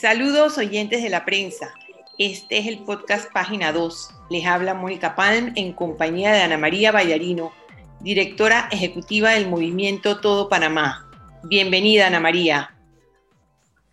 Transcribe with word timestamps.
Saludos 0.00 0.58
oyentes 0.58 1.02
de 1.02 1.10
la 1.10 1.24
prensa. 1.24 1.74
Este 2.18 2.58
es 2.58 2.68
el 2.68 2.84
podcast 2.84 3.32
Página 3.32 3.72
2. 3.72 4.10
Les 4.30 4.46
habla 4.46 4.72
Mónica 4.72 5.16
Palm 5.16 5.52
en 5.56 5.72
compañía 5.72 6.30
de 6.30 6.40
Ana 6.40 6.56
María 6.56 6.92
Ballarino, 6.92 7.50
directora 7.98 8.68
ejecutiva 8.70 9.30
del 9.30 9.48
movimiento 9.48 10.20
Todo 10.20 10.48
Panamá. 10.48 11.10
Bienvenida, 11.42 12.06
Ana 12.06 12.20
María. 12.20 12.76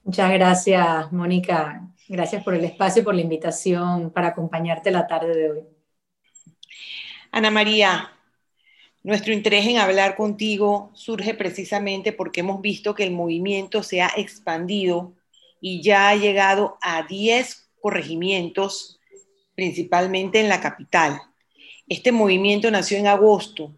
Muchas 0.03 0.31
gracias, 0.31 1.11
Mónica. 1.11 1.81
Gracias 2.07 2.43
por 2.43 2.53
el 2.53 2.65
espacio 2.65 3.01
y 3.01 3.05
por 3.05 3.15
la 3.15 3.21
invitación 3.21 4.11
para 4.11 4.27
acompañarte 4.27 4.91
la 4.91 5.07
tarde 5.07 5.35
de 5.35 5.51
hoy. 5.51 5.59
Ana 7.31 7.49
María, 7.49 8.11
nuestro 9.01 9.33
interés 9.33 9.65
en 9.65 9.79
hablar 9.79 10.15
contigo 10.15 10.91
surge 10.93 11.33
precisamente 11.33 12.13
porque 12.13 12.41
hemos 12.41 12.61
visto 12.61 12.93
que 12.93 13.05
el 13.05 13.11
movimiento 13.11 13.81
se 13.81 14.03
ha 14.03 14.11
expandido 14.15 15.14
y 15.67 15.81
ya 15.81 16.09
ha 16.09 16.15
llegado 16.15 16.77
a 16.79 17.07
10 17.07 17.71
corregimientos, 17.81 18.99
principalmente 19.55 20.39
en 20.39 20.47
la 20.47 20.61
capital. 20.61 21.19
Este 21.89 22.11
movimiento 22.11 22.69
nació 22.69 22.99
en 22.99 23.07
agosto. 23.07 23.73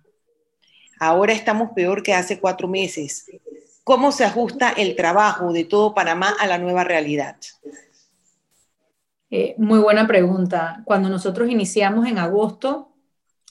Ahora 0.99 1.31
estamos 1.31 1.69
peor 1.73 2.03
que 2.03 2.13
hace 2.13 2.41
cuatro 2.41 2.67
meses. 2.67 3.31
¿Cómo 3.85 4.11
se 4.11 4.25
ajusta 4.25 4.71
el 4.71 4.97
trabajo 4.97 5.53
de 5.53 5.63
todo 5.63 5.93
Panamá 5.93 6.35
a 6.37 6.45
la 6.45 6.57
nueva 6.57 6.83
realidad? 6.83 7.37
Eh, 9.31 9.55
muy 9.57 9.79
buena 9.79 10.05
pregunta. 10.05 10.81
Cuando 10.83 11.07
nosotros 11.07 11.49
iniciamos 11.49 12.05
en 12.05 12.17
agosto, 12.17 12.91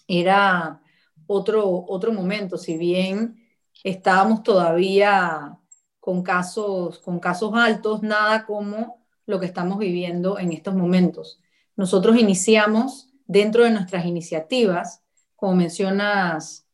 era 0.06 0.82
otro, 1.26 1.86
otro 1.88 2.12
momento, 2.12 2.58
si 2.58 2.76
bien 2.76 3.48
estábamos 3.82 4.42
todavía 4.42 5.58
con 6.06 6.22
casos, 6.22 7.00
con 7.00 7.18
casos 7.18 7.52
altos, 7.56 8.00
nada 8.00 8.46
como 8.46 9.04
lo 9.26 9.40
que 9.40 9.46
estamos 9.46 9.76
viviendo 9.76 10.38
en 10.38 10.52
estos 10.52 10.72
momentos. 10.72 11.40
Nosotros 11.74 12.16
iniciamos 12.16 13.08
dentro 13.26 13.64
de 13.64 13.72
nuestras 13.72 14.06
iniciativas, 14.06 15.02
como 15.34 15.56
mencionas, 15.56 16.68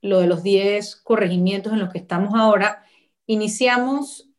lo 0.00 0.20
de 0.20 0.26
los 0.26 0.42
10 0.42 0.96
corregimientos 0.96 1.74
en 1.74 1.80
los 1.80 1.90
que 1.90 1.98
estamos 1.98 2.32
ahora, 2.34 2.82
iniciamos 3.26 4.30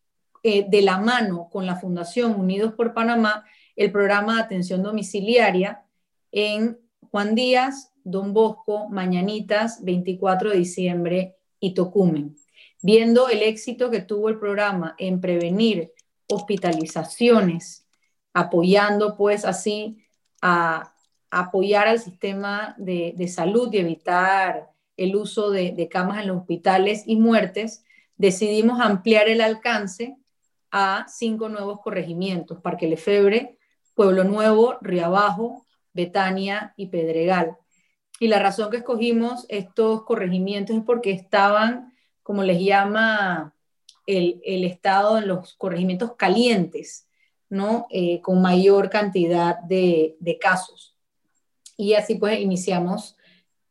eh, 0.41 0.65
de 0.67 0.81
la 0.81 0.97
mano 0.97 1.47
con 1.51 1.67
la 1.67 1.75
Fundación 1.75 2.33
Unidos 2.33 2.73
por 2.73 2.95
Panamá 2.95 3.45
el 3.75 3.91
programa 3.91 4.37
de 4.37 4.41
atención 4.41 4.81
domiciliaria 4.81 5.83
en 6.31 6.79
Juan 7.11 7.35
Díaz, 7.35 7.93
Don 8.03 8.33
Bosco, 8.33 8.89
Mañanitas, 8.89 9.83
24 9.83 10.49
de 10.49 10.57
diciembre 10.57 11.35
y 11.59 11.75
Tocumen. 11.75 12.35
Viendo 12.81 13.29
el 13.29 13.43
éxito 13.43 13.89
que 13.89 14.01
tuvo 14.01 14.29
el 14.29 14.39
programa 14.39 14.95
en 14.97 15.19
prevenir 15.19 15.91
hospitalizaciones, 16.27 17.85
apoyando 18.33 19.17
pues 19.17 19.45
así 19.45 20.05
a, 20.41 20.93
apoyar 21.31 21.87
al 21.87 21.99
sistema 21.99 22.75
de, 22.77 23.27
salud 23.27 23.71
y 23.71 23.77
evitar 23.77 24.71
el 24.97 25.15
uso 25.15 25.51
de, 25.51 25.71
de 25.71 25.87
camas 25.87 26.21
en 26.21 26.27
los 26.29 26.37
hospitales 26.37 27.03
y 27.05 27.17
muertes, 27.17 27.83
decidimos 28.17 28.79
ampliar 28.79 29.29
el 29.29 29.41
alcance 29.41 30.17
a 30.71 31.05
cinco 31.07 31.49
nuevos 31.49 31.81
corregimientos, 31.81 32.59
Parque 32.61 32.87
Lefebre, 32.87 33.57
Pueblo 33.93 34.23
Nuevo, 34.23 34.77
Río 34.81 35.05
Abajo, 35.05 35.65
Betania 35.93 36.73
y 36.77 36.87
Pedregal. 36.87 37.57
Y 38.19 38.27
la 38.27 38.39
razón 38.39 38.69
que 38.69 38.77
escogimos 38.77 39.45
estos 39.49 40.03
corregimientos 40.03 40.75
es 40.75 40.83
porque 40.83 41.11
estaban, 41.11 41.93
como 42.29 42.43
les 42.43 42.61
llama 42.61 43.55
el, 44.05 44.63
Estado, 44.63 45.17
en 45.17 45.27
los 45.27 45.55
corregimientos 45.55 46.15
calientes, 46.15 47.07
¿no? 47.49 47.87
Eh, 47.89 48.21
con 48.21 48.39
mayor 48.39 48.91
cantidad 48.91 49.57
de, 49.61 50.15
casos. 50.39 50.95
Y 51.75 51.95
así 51.95 52.13
pues 52.13 52.39
iniciamos 52.39 53.17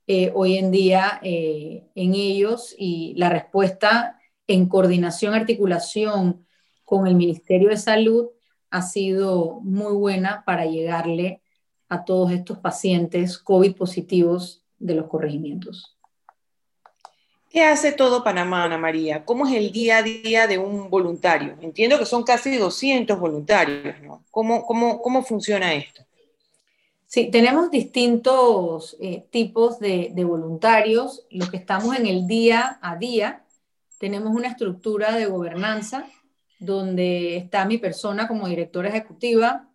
eh, 0.09 0.33
hoy 0.35 0.57
en 0.57 0.73
día 0.73 1.21
eh, 1.23 1.87
en 1.95 2.15
ellos 2.15 2.75
y 2.77 3.15
la 3.17 3.29
respuesta 3.29 4.19
en 4.49 4.69
coordinación, 4.69 5.35
articulación 5.35 6.45
con 6.85 7.07
el 7.07 7.15
Ministerio 7.15 7.69
de 7.69 7.77
Salud 7.77 8.31
ha 8.71 8.83
sido 8.83 9.61
muy 9.61 9.93
buena 9.93 10.43
para 10.45 10.67
llegarle 10.67 11.43
a 11.89 12.05
todos 12.05 12.33
estos 12.33 12.59
pacientes 12.59 13.39
COVID 13.39 13.77
positivos 13.77 14.65
de 14.81 14.97
los 14.97 15.07
corregimientos. 15.07 15.98
¿Qué 17.51 17.65
hace 17.65 17.93
todo 17.93 18.23
Panamá, 18.23 18.65
Ana 18.65 18.77
María? 18.77 19.25
¿Cómo 19.25 19.47
es 19.47 19.55
el 19.55 19.73
día 19.73 19.99
a 19.99 20.03
día 20.03 20.47
de 20.47 20.59
un 20.59 20.91
voluntario? 20.91 21.57
Entiendo 21.61 21.99
que 21.99 22.05
son 22.05 22.23
casi 22.23 22.57
200 22.57 23.19
voluntarios, 23.19 24.01
¿no? 24.03 24.23
¿Cómo, 24.31 24.67
cómo, 24.67 25.23
funciona 25.23 25.73
esto? 25.75 26.05
Sí, 27.07 27.31
tenemos 27.31 27.71
distintos 27.71 28.97
eh, 29.01 29.25
tipos 29.31 29.79
de, 29.79 30.13
voluntarios. 30.27 31.27
Los 31.31 31.51
que 31.51 31.57
estamos 31.57 31.97
en 31.97 32.07
el 32.07 32.27
día 32.27 32.79
a 32.83 32.97
día, 32.97 33.45
tenemos 33.99 34.35
una 34.35 34.49
estructura 34.49 35.17
de 35.17 35.27
gobernanza 35.27 36.07
donde 36.59 37.37
está 37.37 37.65
mi 37.65 37.79
persona 37.79 38.29
como 38.29 38.49
directora 38.49 38.89
ejecutiva, 38.89 39.69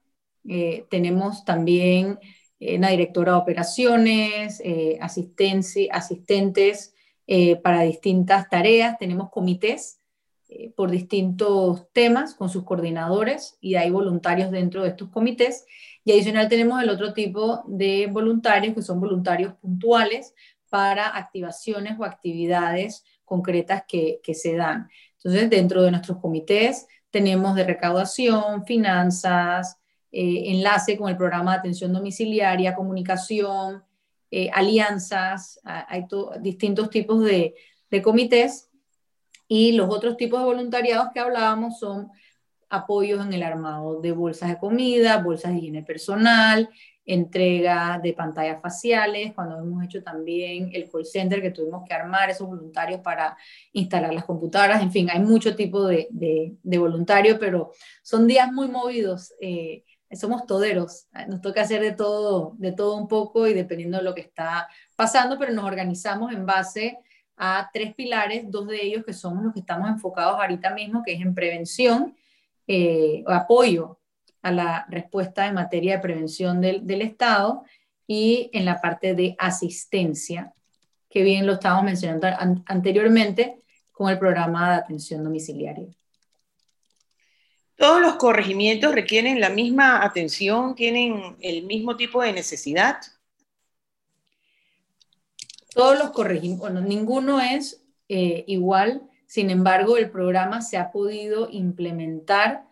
eh, 0.47 0.85
tenemos 0.89 1.45
también 1.45 2.19
eh, 2.59 2.77
una 2.77 2.89
directora 2.89 3.33
de 3.33 3.37
operaciones, 3.37 4.61
eh, 4.63 4.97
asistentes 5.01 6.92
para 7.63 7.81
distintas 7.81 8.49
tareas, 8.49 8.97
tenemos 8.97 9.29
comités 9.29 9.99
por 10.75 10.91
distintos 10.91 11.91
temas 11.93 12.35
con 12.35 12.49
sus 12.49 12.63
coordinadores 12.63 13.57
y 13.59 13.75
hay 13.75 13.89
voluntarios 13.89 14.51
dentro 14.51 14.83
de 14.83 14.89
estos 14.89 15.09
comités. 15.09 15.65
Y 16.03 16.11
adicional 16.11 16.49
tenemos 16.49 16.81
el 16.81 16.89
otro 16.89 17.13
tipo 17.13 17.63
de 17.67 18.07
voluntarios 18.07 18.75
que 18.75 18.81
son 18.81 18.99
voluntarios 18.99 19.53
puntuales 19.55 20.33
para 20.69 21.15
activaciones 21.17 21.97
o 21.99 22.03
actividades 22.03 23.03
concretas 23.25 23.83
que, 23.87 24.19
que 24.23 24.33
se 24.33 24.55
dan. 24.55 24.89
Entonces, 25.17 25.49
dentro 25.49 25.81
de 25.81 25.91
nuestros 25.91 26.17
comités 26.19 26.87
tenemos 27.09 27.55
de 27.55 27.63
recaudación, 27.63 28.65
finanzas, 28.65 29.77
eh, 30.11 30.51
enlace 30.51 30.97
con 30.97 31.09
el 31.09 31.17
programa 31.17 31.53
de 31.53 31.59
atención 31.59 31.93
domiciliaria, 31.93 32.75
comunicación, 32.75 33.83
eh, 34.35 34.49
alianzas, 34.51 35.59
hay 35.63 36.07
distintos 36.41 36.89
tipos 36.89 37.23
de, 37.23 37.53
comités 38.01 38.71
y 39.47 39.73
los 39.73 39.87
otros 39.91 40.17
tipos 40.17 40.39
de 40.39 40.47
voluntariados 40.47 41.09
que 41.13 41.19
hablábamos 41.19 41.77
son 41.77 42.09
apoyos 42.67 43.23
en 43.23 43.31
el 43.33 43.43
armado 43.43 44.01
de 44.01 44.11
bolsas 44.11 44.49
de 44.49 44.57
comida, 44.57 45.19
bolsas 45.19 45.51
de 45.51 45.59
higiene 45.59 45.83
personal, 45.83 46.67
entrega 47.05 47.99
de 48.01 48.13
pantallas 48.13 48.59
faciales, 48.59 49.33
cuando 49.35 49.59
hemos 49.59 49.83
hecho 49.83 50.01
también 50.01 50.71
el 50.73 50.89
call 50.89 51.05
center 51.05 51.39
que 51.39 51.51
tuvimos 51.51 51.83
que 51.87 51.93
armar 51.93 52.31
esos 52.31 52.47
voluntarios 52.47 53.01
para 53.01 53.37
instalar 53.71 54.15
las 54.15 54.25
computadoras, 54.25 54.81
en 54.81 54.91
fin, 54.91 55.11
hay 55.11 55.19
mucho 55.19 55.55
tipo 55.55 55.85
de, 55.85 56.07
de, 56.09 56.77
voluntarios, 56.79 57.37
pero 57.39 57.71
son 58.01 58.25
días 58.25 58.51
muy 58.51 58.67
movidos. 58.67 59.31
Eh, 59.39 59.83
somos 60.15 60.45
toderos, 60.45 61.07
nos 61.27 61.41
toca 61.41 61.61
hacer 61.61 61.81
de 61.81 61.93
todo, 61.93 62.53
de 62.57 62.71
todo 62.71 62.95
un 62.95 63.07
poco 63.07 63.47
y 63.47 63.53
dependiendo 63.53 63.97
de 63.97 64.03
lo 64.03 64.13
que 64.13 64.21
está 64.21 64.67
pasando, 64.95 65.37
pero 65.37 65.53
nos 65.53 65.65
organizamos 65.65 66.31
en 66.31 66.45
base 66.45 66.99
a 67.37 67.69
tres 67.73 67.93
pilares, 67.95 68.43
dos 68.49 68.67
de 68.67 68.83
ellos 68.83 69.03
que 69.05 69.13
somos 69.13 69.43
los 69.43 69.53
que 69.53 69.61
estamos 69.61 69.89
enfocados 69.89 70.39
ahorita 70.39 70.73
mismo, 70.73 71.03
que 71.03 71.13
es 71.13 71.21
en 71.21 71.33
prevención, 71.33 72.15
eh, 72.67 73.23
apoyo 73.27 73.99
a 74.41 74.51
la 74.51 74.85
respuesta 74.89 75.47
en 75.47 75.55
materia 75.55 75.95
de 75.95 76.01
prevención 76.01 76.61
del, 76.61 76.85
del 76.85 77.01
Estado 77.01 77.63
y 78.05 78.49
en 78.53 78.65
la 78.65 78.81
parte 78.81 79.15
de 79.15 79.35
asistencia, 79.39 80.53
que 81.09 81.23
bien 81.23 81.45
lo 81.45 81.53
estábamos 81.53 81.85
mencionando 81.85 82.27
anteriormente 82.65 83.61
con 83.91 84.09
el 84.09 84.19
programa 84.19 84.71
de 84.71 84.75
atención 84.77 85.23
domiciliaria. 85.23 85.87
¿Todos 87.75 88.01
los 88.01 88.15
corregimientos 88.15 88.93
requieren 88.93 89.39
la 89.39 89.49
misma 89.49 90.03
atención? 90.03 90.75
¿Tienen 90.75 91.35
el 91.41 91.63
mismo 91.63 91.97
tipo 91.97 92.21
de 92.21 92.33
necesidad? 92.33 92.97
Todos 95.73 95.97
los 95.97 96.11
corregimientos, 96.11 96.69
bueno, 96.69 96.81
ninguno 96.87 97.39
es 97.41 97.83
eh, 98.07 98.43
igual, 98.47 99.09
sin 99.25 99.49
embargo, 99.49 99.97
el 99.97 100.11
programa 100.11 100.61
se 100.61 100.77
ha 100.77 100.91
podido 100.91 101.49
implementar 101.49 102.67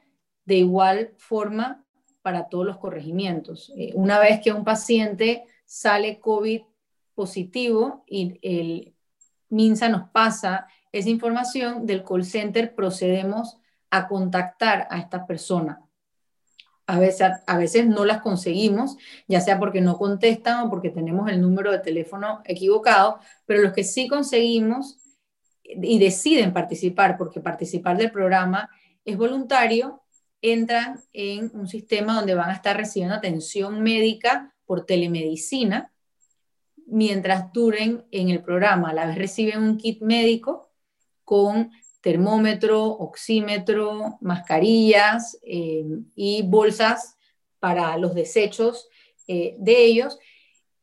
de 0.46 0.58
igual 0.58 1.14
forma 1.18 1.84
para 2.22 2.50
todos 2.50 2.66
los 2.66 2.78
corregimientos. 2.78 3.74
Eh, 3.76 3.92
una 3.96 4.20
vez 4.20 4.42
que 4.42 4.52
un 4.52 4.64
paciente 4.64 5.44
sale 5.66 6.20
COVID 6.20 6.62
positivo 7.16 8.04
y 8.06 8.38
el 8.44 8.94
MINSA 9.50 9.90
nos 9.90 10.10
pasa 10.10 10.68
esa 10.92 11.10
información, 11.10 11.86
del 11.86 12.04
call 12.04 12.26
center 12.26 12.76
procedemos 12.76 13.58
a 13.92 14.08
contactar 14.08 14.88
a 14.90 14.98
esta 14.98 15.28
persona. 15.28 15.82
A 16.88 17.00
veces, 17.00 17.32
a 17.46 17.58
veces 17.58 17.86
no 17.86 18.06
las 18.06 18.22
conseguimos, 18.22 18.98
ya 19.28 19.40
sea 19.40 19.60
porque 19.60 19.82
no 19.82 19.98
contestan 19.98 20.66
o 20.66 20.70
porque 20.70 20.90
tenemos 20.90 21.30
el 21.30 21.40
número 21.40 21.72
de 21.72 21.80
teléfono 21.80 22.42
equivocado, 22.46 23.20
pero 23.46 23.62
los 23.62 23.74
que 23.74 23.84
sí 23.84 24.08
conseguimos 24.08 24.98
y 25.64 26.00
deciden 26.00 26.54
participar, 26.54 27.18
porque 27.18 27.40
participar 27.40 27.98
del 27.98 28.12
programa 28.12 28.70
es 29.06 29.16
voluntario, 29.16 30.02
entran 30.42 31.00
en 31.14 31.52
un 31.54 31.68
sistema 31.68 32.16
donde 32.16 32.36
van 32.36 32.50
a 32.50 32.54
estar 32.54 32.76
recibiendo 32.76 33.16
atención 33.16 33.82
médica 33.82 34.54
por 34.66 34.86
telemedicina 34.86 35.92
mientras 36.88 37.54
duren 37.54 38.06
en 38.12 38.30
el 38.30 38.42
programa. 38.42 38.90
A 38.90 38.94
la 38.94 39.06
vez 39.06 39.18
reciben 39.18 39.62
un 39.62 39.78
kit 39.78 40.02
médico 40.02 40.72
con 41.24 41.72
termómetro, 42.02 42.84
oxímetro, 42.84 44.18
mascarillas 44.22 45.38
eh, 45.44 45.86
y 46.16 46.42
bolsas 46.44 47.18
para 47.60 47.98
los 47.98 48.16
desechos 48.16 48.90
eh, 49.28 49.56
de 49.60 49.86
ellos 49.86 50.18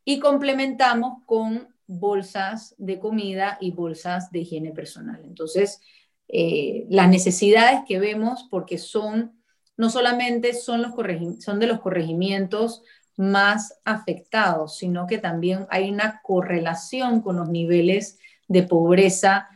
y 0.04 0.20
complementamos 0.20 1.24
con 1.26 1.68
bolsas 1.86 2.74
de 2.78 2.98
comida 2.98 3.58
y 3.60 3.72
bolsas 3.72 4.30
de 4.30 4.40
higiene 4.40 4.72
personal. 4.72 5.20
Entonces, 5.24 5.80
eh, 6.28 6.86
las 6.88 7.08
necesidades 7.08 7.80
que 7.86 7.98
vemos, 7.98 8.46
porque 8.50 8.78
son, 8.78 9.40
no 9.76 9.90
solamente 9.90 10.54
son, 10.54 10.82
los 10.82 10.92
son 11.40 11.58
de 11.58 11.66
los 11.66 11.80
corregimientos 11.80 12.82
más 13.16 13.80
afectados, 13.84 14.76
sino 14.78 15.06
que 15.06 15.18
también 15.18 15.66
hay 15.70 15.90
una 15.90 16.20
correlación 16.22 17.20
con 17.20 17.36
los 17.36 17.48
niveles 17.48 18.18
de 18.46 18.62
pobreza 18.62 19.48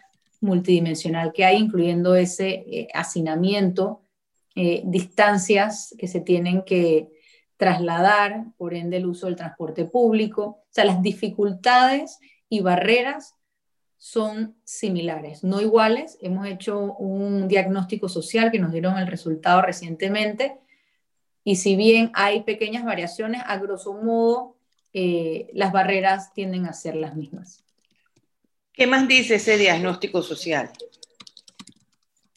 multidimensional 0.42 1.32
que 1.32 1.44
hay, 1.44 1.56
incluyendo 1.56 2.14
ese 2.14 2.64
eh, 2.66 2.88
hacinamiento, 2.92 4.02
eh, 4.54 4.82
distancias 4.84 5.94
que 5.98 6.08
se 6.08 6.20
tienen 6.20 6.62
que 6.64 7.08
trasladar, 7.56 8.46
por 8.58 8.74
ende 8.74 8.98
el 8.98 9.06
uso 9.06 9.26
del 9.26 9.36
transporte 9.36 9.84
público, 9.86 10.42
o 10.42 10.66
sea, 10.68 10.84
las 10.84 11.00
dificultades 11.00 12.18
y 12.48 12.60
barreras 12.60 13.36
son 13.96 14.56
similares, 14.64 15.44
no 15.44 15.60
iguales. 15.60 16.18
Hemos 16.20 16.48
hecho 16.48 16.96
un 16.96 17.46
diagnóstico 17.46 18.08
social 18.08 18.50
que 18.50 18.58
nos 18.58 18.72
dieron 18.72 18.98
el 18.98 19.06
resultado 19.06 19.62
recientemente 19.62 20.58
y 21.44 21.56
si 21.56 21.76
bien 21.76 22.10
hay 22.14 22.42
pequeñas 22.42 22.84
variaciones, 22.84 23.42
a 23.46 23.58
grosso 23.58 23.94
modo 23.94 24.56
eh, 24.92 25.48
las 25.54 25.72
barreras 25.72 26.32
tienden 26.34 26.66
a 26.66 26.72
ser 26.72 26.96
las 26.96 27.16
mismas. 27.16 27.61
¿Qué 28.72 28.86
más 28.86 29.06
dice 29.06 29.34
ese 29.34 29.58
diagnóstico 29.58 30.22
social? 30.22 30.70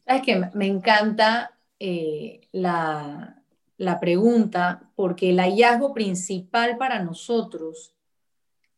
Es 0.05 0.21
que 0.21 0.41
me 0.53 0.67
encanta 0.67 1.57
eh, 1.79 2.41
la, 2.51 3.41
la 3.77 3.99
pregunta 3.99 4.89
porque 4.95 5.29
el 5.29 5.39
hallazgo 5.39 5.93
principal 5.93 6.77
para 6.77 7.01
nosotros 7.01 7.93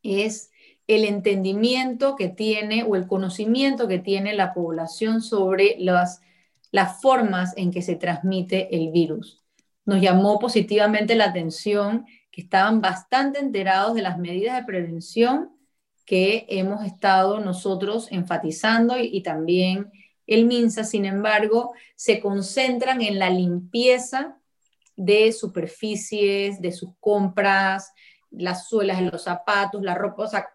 es 0.03 0.51
el 0.87 1.03
entendimiento 1.03 2.15
que 2.15 2.29
tiene 2.29 2.83
o 2.83 2.95
el 2.95 3.07
conocimiento 3.07 3.87
que 3.87 3.99
tiene 3.99 4.33
la 4.33 4.53
población 4.53 5.21
sobre 5.21 5.75
las, 5.79 6.21
las 6.71 7.01
formas 7.01 7.53
en 7.57 7.71
que 7.71 7.81
se 7.81 7.95
transmite 7.95 8.73
el 8.75 8.91
virus. 8.91 9.43
Nos 9.85 10.01
llamó 10.01 10.39
positivamente 10.39 11.15
la 11.15 11.25
atención 11.25 12.05
que 12.31 12.41
estaban 12.41 12.81
bastante 12.81 13.39
enterados 13.39 13.95
de 13.95 14.01
las 14.01 14.17
medidas 14.17 14.57
de 14.57 14.65
prevención 14.65 15.56
que 16.07 16.45
hemos 16.47 16.85
estado 16.85 17.41
nosotros 17.41 18.07
enfatizando 18.11 18.97
y, 18.97 19.21
también 19.21 19.91
el 20.25 20.45
MINSA, 20.45 20.85
sin 20.85 21.03
embargo, 21.03 21.73
se 21.97 22.21
concentran 22.21 23.01
en 23.01 23.19
la 23.19 23.29
limpieza 23.29 24.39
de 24.95 25.33
superficies, 25.33 26.61
de 26.61 26.71
sus 26.71 26.91
compras, 27.01 27.91
las 28.31 28.69
suelas 28.69 29.01
de 29.01 29.11
los 29.11 29.23
zapatos, 29.23 29.83
la 29.83 29.95
ropa, 29.95 30.23
o 30.23 30.27
sea, 30.27 30.47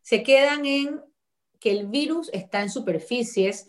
se 0.00 0.22
quedan 0.22 0.64
en 0.64 1.02
que 1.60 1.72
el 1.72 1.88
virus 1.88 2.30
está 2.32 2.62
en 2.62 2.70
superficies 2.70 3.68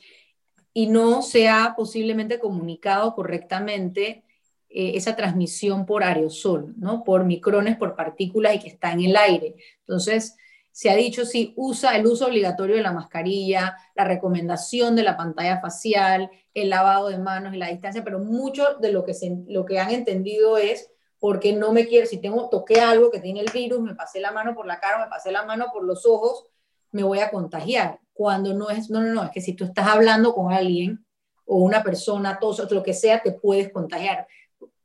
y 0.73 0.87
no 0.87 1.21
se 1.21 1.49
ha 1.49 1.73
posiblemente 1.75 2.39
comunicado 2.39 3.13
correctamente 3.13 4.23
eh, 4.69 4.91
esa 4.95 5.17
transmisión 5.17 5.85
por 5.85 6.03
aerosol, 6.03 6.75
¿no? 6.77 7.03
Por 7.03 7.25
micrones, 7.25 7.75
por 7.75 7.95
partículas 7.97 8.55
y 8.55 8.59
que 8.59 8.67
está 8.69 8.93
en 8.93 9.01
el 9.01 9.17
aire. 9.17 9.55
Entonces, 9.79 10.37
se 10.77 10.91
ha 10.91 10.95
dicho 10.95 11.25
si 11.25 11.53
usa 11.55 11.95
el 11.95 12.05
uso 12.05 12.27
obligatorio 12.27 12.75
de 12.75 12.83
la 12.83 12.91
mascarilla, 12.91 13.75
la 13.95 14.03
recomendación 14.03 14.95
de 14.95 15.01
la 15.01 15.17
pantalla 15.17 15.59
facial, 15.59 16.29
el 16.53 16.69
lavado 16.69 17.09
de 17.09 17.17
manos 17.17 17.55
y 17.55 17.57
la 17.57 17.69
distancia, 17.69 18.03
pero 18.03 18.19
mucho 18.19 18.75
de 18.75 18.91
lo 18.91 19.03
que, 19.03 19.15
se, 19.15 19.39
lo 19.47 19.65
que 19.65 19.79
han 19.79 19.89
entendido 19.89 20.55
es 20.59 20.91
porque 21.17 21.51
no 21.53 21.71
me 21.71 21.87
quiero, 21.87 22.05
si 22.05 22.19
tengo, 22.19 22.47
toqué 22.49 22.79
algo 22.79 23.09
que 23.09 23.19
tiene 23.19 23.39
el 23.39 23.49
virus, 23.51 23.81
me 23.81 23.95
pasé 23.95 24.19
la 24.19 24.31
mano 24.31 24.53
por 24.53 24.67
la 24.67 24.79
cara, 24.79 25.03
me 25.03 25.09
pasé 25.09 25.31
la 25.31 25.43
mano 25.45 25.65
por 25.73 25.83
los 25.83 26.05
ojos, 26.05 26.45
me 26.91 27.01
voy 27.01 27.21
a 27.21 27.31
contagiar. 27.31 27.99
Cuando 28.13 28.53
no 28.53 28.69
es, 28.69 28.91
no, 28.91 29.01
no, 29.01 29.11
no, 29.15 29.23
es 29.23 29.31
que 29.31 29.41
si 29.41 29.53
tú 29.53 29.63
estás 29.63 29.87
hablando 29.87 30.35
con 30.35 30.53
alguien 30.53 31.03
o 31.45 31.55
una 31.55 31.81
persona, 31.81 32.37
todo 32.39 32.67
lo 32.69 32.83
que 32.83 32.93
sea, 32.93 33.23
te 33.23 33.31
puedes 33.31 33.71
contagiar. 33.71 34.27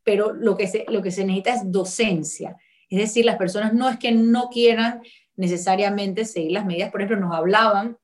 Pero 0.03 0.33
lo 0.33 0.57
que, 0.57 0.69
se, 0.69 0.87
lo 0.89 1.03
que 1.03 1.11
se 1.11 1.27
necesita 1.27 1.53
es 1.53 1.71
docencia. 1.71 2.57
Es 2.89 2.99
decir, 2.99 3.27
las 3.27 3.37
personas 3.37 3.75
no 3.75 3.91
es 3.91 3.99
que 3.99 4.13
no 4.13 4.49
quieran 4.49 5.03
necesariamente 5.37 6.25
seguir 6.25 6.53
las 6.53 6.67
medidas. 6.67 6.91
Por 6.91 7.03
ejemplo, 7.03 7.27
nos 7.27 7.35
hablaban, 7.35 7.99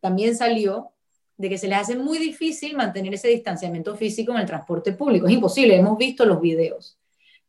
también 0.00 0.36
salió 0.36 0.90
de 1.36 1.48
que 1.48 1.58
se 1.58 1.68
les 1.68 1.78
hace 1.78 1.96
muy 1.96 2.18
difícil 2.18 2.76
mantener 2.76 3.14
ese 3.14 3.28
distanciamiento 3.28 3.96
físico 3.96 4.32
en 4.32 4.38
el 4.38 4.46
transporte 4.46 4.92
público. 4.92 5.26
Es 5.26 5.32
imposible, 5.32 5.76
hemos 5.76 5.98
visto 5.98 6.24
los 6.24 6.40
videos. 6.40 6.98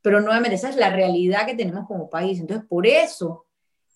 Pero 0.02 0.22
nuevamente, 0.22 0.56
esa 0.56 0.70
es 0.70 0.76
la 0.76 0.90
realidad 0.90 1.46
que 1.46 1.56
tenemos 1.56 1.88
como 1.88 2.10
país. 2.10 2.40
Entonces, 2.40 2.66
por 2.68 2.86
eso, 2.88 3.46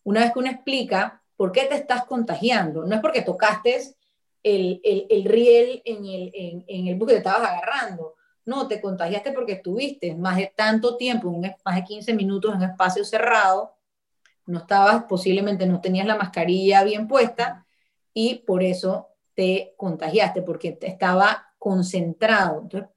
una 0.04 0.22
vez 0.22 0.34
que 0.34 0.40
uno 0.40 0.50
explica 0.50 1.22
por 1.36 1.52
qué 1.52 1.66
te 1.66 1.76
estás 1.76 2.06
contagiando, 2.06 2.86
no 2.86 2.96
es 2.96 3.02
porque 3.02 3.22
tocaste 3.22 3.96
el, 4.44 4.82
el, 4.84 5.26
riel 5.26 5.82
en 5.86 6.06
el, 6.06 6.32
en, 6.68 6.88
el 6.88 6.96
bus 6.96 7.08
que 7.08 7.14
te 7.14 7.20
estabas 7.20 7.50
agarrando. 7.50 8.16
No, 8.46 8.68
te 8.68 8.82
contagiaste 8.82 9.32
porque 9.32 9.54
estuviste 9.54 10.16
más 10.16 10.38
de 10.38 10.52
tanto 10.56 10.98
tiempo, 10.98 11.32
más 11.64 11.76
de 11.76 11.84
15 11.84 12.14
minutos 12.14 12.52
en 12.52 12.58
un 12.58 12.64
espacio 12.64 13.06
cerrado, 13.06 13.76
no 14.50 14.60
estabas, 14.60 15.04
posiblemente 15.04 15.66
no 15.68 15.80
tenías 15.80 16.08
la 16.08 16.16
mascarilla 16.16 16.84
bien 16.84 17.08
puesta 17.08 17.66
y 18.14 18.44
por 18.46 18.64
eso 18.64 19.10
te 19.36 19.74
contagiaste, 19.78 20.42
porque 20.42 20.78
estaba 20.82 21.54
concentrado. 21.58 22.62
Entonces, 22.64 22.90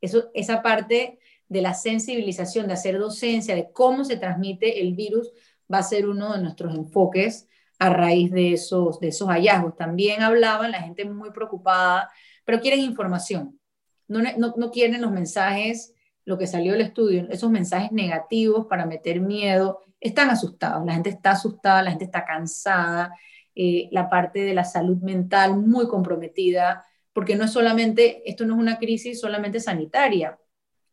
eso, 0.00 0.30
esa 0.34 0.62
parte 0.62 1.18
de 1.48 1.62
la 1.62 1.74
sensibilización, 1.74 2.68
de 2.68 2.74
hacer 2.74 2.98
docencia, 2.98 3.54
de 3.54 3.72
cómo 3.72 4.04
se 4.04 4.16
transmite 4.16 4.80
el 4.82 4.94
virus, 4.94 5.32
va 5.72 5.78
a 5.78 5.82
ser 5.82 6.06
uno 6.06 6.34
de 6.34 6.42
nuestros 6.42 6.74
enfoques 6.74 7.48
a 7.78 7.88
raíz 7.90 8.30
de 8.30 8.52
esos, 8.52 9.00
de 9.00 9.08
esos 9.08 9.28
hallazgos. 9.28 9.76
También 9.76 10.22
hablaban, 10.22 10.70
la 10.70 10.82
gente 10.82 11.04
muy 11.06 11.30
preocupada, 11.30 12.10
pero 12.44 12.60
quieren 12.60 12.80
información. 12.80 13.58
No, 14.06 14.20
no, 14.20 14.54
no 14.56 14.70
quieren 14.70 15.00
los 15.00 15.12
mensajes, 15.12 15.94
lo 16.24 16.36
que 16.36 16.46
salió 16.46 16.72
del 16.72 16.82
estudio, 16.82 17.26
esos 17.30 17.50
mensajes 17.50 17.90
negativos 17.90 18.66
para 18.66 18.86
meter 18.86 19.20
miedo, 19.20 19.80
están 20.00 20.30
asustados, 20.30 20.84
la 20.86 20.94
gente 20.94 21.10
está 21.10 21.32
asustada, 21.32 21.82
la 21.82 21.90
gente 21.90 22.06
está 22.06 22.24
cansada, 22.24 23.14
eh, 23.54 23.88
la 23.92 24.08
parte 24.08 24.40
de 24.40 24.54
la 24.54 24.64
salud 24.64 24.98
mental 24.98 25.56
muy 25.56 25.86
comprometida, 25.88 26.84
porque 27.12 27.36
no 27.36 27.44
es 27.44 27.52
solamente, 27.52 28.22
esto 28.28 28.46
no 28.46 28.54
es 28.54 28.60
una 28.60 28.78
crisis 28.78 29.20
solamente 29.20 29.60
sanitaria, 29.60 30.38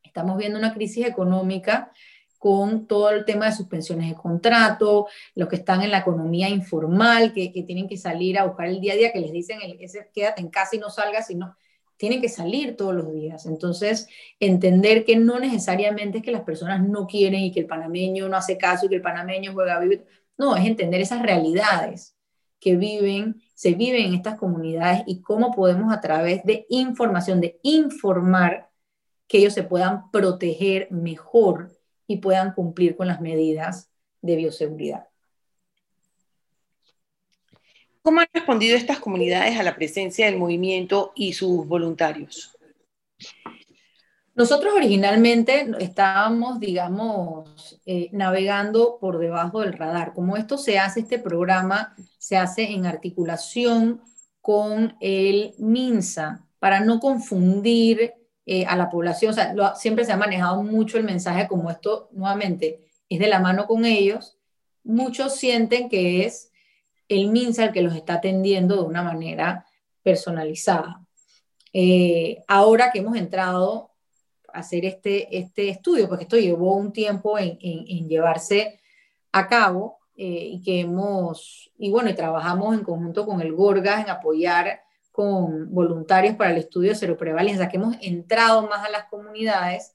estamos 0.04 0.38
viendo 0.38 0.60
una 0.60 0.74
crisis 0.74 1.06
económica 1.06 1.92
con 2.38 2.88
todo 2.88 3.10
el 3.10 3.26
tema 3.26 3.46
de 3.46 3.52
suspensiones 3.52 4.10
de 4.10 4.16
contrato, 4.16 5.08
los 5.36 5.48
que 5.48 5.56
están 5.56 5.82
en 5.82 5.92
la 5.92 6.00
economía 6.00 6.50
informal, 6.50 7.34
que, 7.34 7.52
que 7.52 7.64
tienen 7.64 7.88
que 7.88 7.98
salir 7.98 8.38
a 8.38 8.46
buscar 8.46 8.68
el 8.68 8.80
día 8.80 8.94
a 8.94 8.96
día, 8.96 9.12
que 9.12 9.20
les 9.20 9.32
dicen, 9.32 9.60
ese, 9.80 10.10
quédate 10.14 10.42
en 10.42 10.50
casa 10.50 10.76
y 10.76 10.80
no 10.80 10.90
salgas, 10.90 11.28
sino 11.28 11.56
tienen 11.98 12.22
que 12.22 12.30
salir 12.30 12.75
todos 12.77 12.96
los 12.96 13.12
días. 13.12 13.46
Entonces, 13.46 14.08
entender 14.39 15.04
que 15.04 15.16
no 15.16 15.39
necesariamente 15.39 16.20
es 16.20 16.24
que 16.24 16.32
las 16.32 16.44
personas 16.44 16.88
no 16.88 17.08
quieren 17.08 17.42
y 17.42 17.51
que 17.51 17.62
el 17.62 17.66
panameño 17.66 18.30
no 18.30 18.38
hace 18.38 18.58
caso 18.58 18.86
y 18.86 18.89
que 18.89 18.96
el 18.96 19.01
panameño 19.01 19.54
juega 19.54 19.75
a 19.75 19.80
vivir. 19.80 20.06
No, 20.38 20.56
es 20.56 20.66
entender 20.66 21.01
esas 21.01 21.22
realidades 21.22 22.16
que 22.60 22.75
viven, 22.75 23.42
se 23.56 23.74
viven 23.74 24.08
en 24.08 24.13
estas 24.16 24.38
comunidades 24.38 25.04
y 25.08 25.22
cómo 25.22 25.51
podemos 25.51 25.94
a 25.94 26.01
través 26.01 26.44
de 26.44 26.66
información, 26.70 27.42
de 27.42 27.60
informar, 27.63 28.70
que 29.27 29.39
ellos 29.39 29.54
se 29.54 29.63
puedan 29.63 30.10
proteger 30.12 30.88
mejor 30.92 31.72
y 32.08 32.18
puedan 32.18 32.54
cumplir 32.54 32.96
con 32.96 33.08
las 33.08 33.20
medidas 33.22 33.92
de 34.22 34.36
bioseguridad. 34.38 35.08
¿Cómo 38.08 38.22
han 38.22 38.28
respondido 38.34 38.78
estas 38.78 39.00
comunidades 39.00 39.60
a 39.60 39.64
la 39.64 39.76
presencia 39.76 40.28
del 40.28 40.38
movimiento 40.38 41.12
y 41.14 41.34
sus 41.34 41.68
voluntarios? 41.68 42.58
Nosotros 44.34 44.74
originalmente 44.74 45.70
estábamos, 45.80 46.62
digamos, 46.62 47.82
eh, 47.86 48.08
navegando 48.14 48.98
por 49.02 49.20
debajo 49.20 49.60
del 49.60 49.74
radar. 49.74 50.14
Como 50.14 50.38
esto 50.38 50.58
se 50.58 50.80
hace, 50.80 51.02
este 51.02 51.20
programa 51.20 51.98
se 52.18 52.38
hace 52.38 52.72
en 52.72 52.86
articulación 52.86 54.02
con 54.40 54.96
el 55.02 55.54
MINSA 55.58 56.48
para 56.60 56.80
no 56.80 57.02
confundir 57.02 58.14
eh, 58.46 58.66
a 58.68 58.78
la 58.78 58.90
población. 58.90 59.32
O 59.32 59.34
sea, 59.34 59.54
siempre 59.76 60.06
se 60.06 60.14
ha 60.14 60.18
manejado 60.18 60.64
mucho 60.64 60.98
el 60.98 61.04
mensaje 61.04 61.46
como 61.50 61.70
esto, 61.70 62.08
nuevamente, 62.14 62.88
es 63.10 63.20
de 63.20 63.28
la 63.28 63.42
mano 63.42 63.68
con 63.68 63.84
ellos. 63.84 64.38
Muchos 64.86 65.36
sienten 65.36 65.90
que 65.90 66.26
es 66.26 66.52
el 67.08 67.30
MINSA 67.30 67.66
el 67.66 67.72
que 67.72 67.82
los 67.82 67.96
está 67.96 68.16
atendiendo 68.16 68.76
de 68.76 68.84
una 68.84 69.04
manera 69.04 69.66
personalizada. 70.04 71.02
Eh, 71.74 72.44
ahora 72.48 72.92
que 72.92 73.00
hemos 73.00 73.18
entrado 73.18 73.92
hacer 74.54 74.86
este, 74.86 75.38
este 75.38 75.70
estudio, 75.70 76.08
porque 76.08 76.24
esto 76.24 76.38
llevó 76.38 76.76
un 76.76 76.92
tiempo 76.92 77.38
en, 77.38 77.58
llevarse 78.08 78.80
a 79.32 79.48
cabo 79.48 80.00
eh, 80.16 80.50
y 80.54 80.62
que 80.62 80.82
hemos, 80.82 81.72
y 81.78 81.92
bueno, 81.92 82.14
trabajamos 82.16 82.76
en 82.76 82.84
conjunto 82.84 83.26
con 83.26 83.42
el 83.42 83.54
Gorgas 83.54 84.04
en 84.04 84.10
apoyar 84.10 84.82
con 85.12 85.74
voluntarios 85.74 86.36
para 86.36 86.52
el 86.52 86.58
estudio 86.58 86.92
de 86.92 86.96
seroprevalencia, 86.96 87.70
que 87.70 87.78
hemos 87.78 87.98
entrado 88.02 88.68
más 88.68 88.86
a 88.86 88.90
las 88.90 89.06
comunidades, 89.06 89.94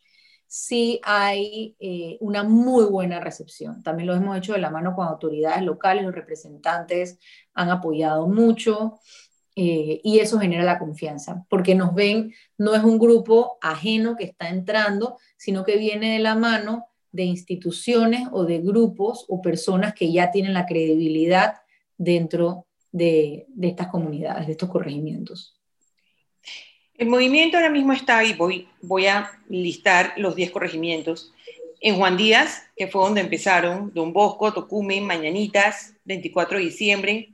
sí 0.53 1.01
hay 1.03 1.75
eh, 1.81 2.19
una 2.21 2.43
muy 2.43 2.85
buena 2.85 3.21
recepción. 3.21 3.83
También 3.83 4.07
lo 4.07 4.15
hemos 4.15 4.37
hecho 4.37 4.53
de 4.53 4.59
la 4.59 4.69
mano 4.69 4.95
con 4.95 5.09
autoridades 5.09 5.63
locales, 5.63 6.05
los 6.05 6.15
representantes 6.15 7.19
han 7.55 7.71
apoyado 7.71 8.29
mucho. 8.29 9.01
Eh, 9.57 10.03
y 10.05 10.19
eso 10.19 10.39
genera 10.39 10.63
la 10.63 10.79
confianza, 10.79 11.47
porque 11.49 11.75
nos 11.75 11.95
ven, 11.95 12.35
no 12.59 12.75
es 12.75 12.85
un 12.85 12.99
grupo 12.99 13.57
ajeno 13.63 14.15
que 14.15 14.25
está 14.25 14.51
entrando, 14.51 15.17
sino 15.39 15.65
que 15.65 15.79
viene 15.79 16.13
de 16.13 16.19
la 16.19 16.35
mano 16.35 16.87
de 17.13 17.23
instituciones 17.25 18.29
o 18.31 18.45
de 18.45 18.61
grupos 18.61 19.25
o 19.29 19.41
personas 19.41 19.95
que 19.95 20.13
ya 20.13 20.31
tienen 20.31 20.53
la 20.53 20.67
credibilidad 20.67 21.57
dentro 21.97 22.67
de, 22.91 23.47
estas 23.63 23.89
comunidades, 23.89 24.47
de 24.47 24.53
estos 24.53 24.69
corregimientos. 24.69 25.62
El 27.03 27.09
movimiento 27.09 27.57
ahora 27.57 27.69
mismo 27.69 27.93
está 27.93 28.19
ahí, 28.19 28.33
voy, 28.33 28.69
voy 28.81 29.09
a 29.09 29.33
listar 29.49 30.15
los 30.19 30.37
10 30.37 30.53
corregimientos. 30.53 31.33
En 31.81 31.97
Juan 31.97 32.17
Díaz, 32.17 32.63
que 32.77 32.87
fue 32.87 33.03
donde 33.03 33.23
empezaron, 33.23 33.93
Don 33.93 34.13
Bosco, 34.13 34.53
Tocumen, 34.53 35.05
Mañanitas, 35.05 35.97
24 36.05 36.59
de 36.59 36.65
diciembre, 36.65 37.33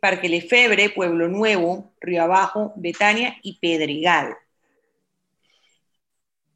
Parque 0.00 0.26
Lefebre, 0.26 0.88
Pueblo 0.88 1.28
Nuevo, 1.28 1.92
Río 2.00 2.22
Abajo, 2.22 2.72
Betania 2.76 3.36
y 3.42 3.58
Pedregal. 3.58 4.38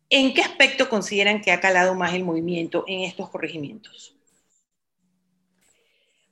¿En 0.08 0.32
qué 0.32 0.40
aspecto 0.40 0.88
consideran 0.88 1.42
que 1.42 1.52
ha 1.52 1.60
calado 1.60 1.94
más 1.94 2.14
el 2.14 2.24
movimiento 2.24 2.84
en 2.86 3.02
estos 3.02 3.28
corregimientos? 3.28 4.16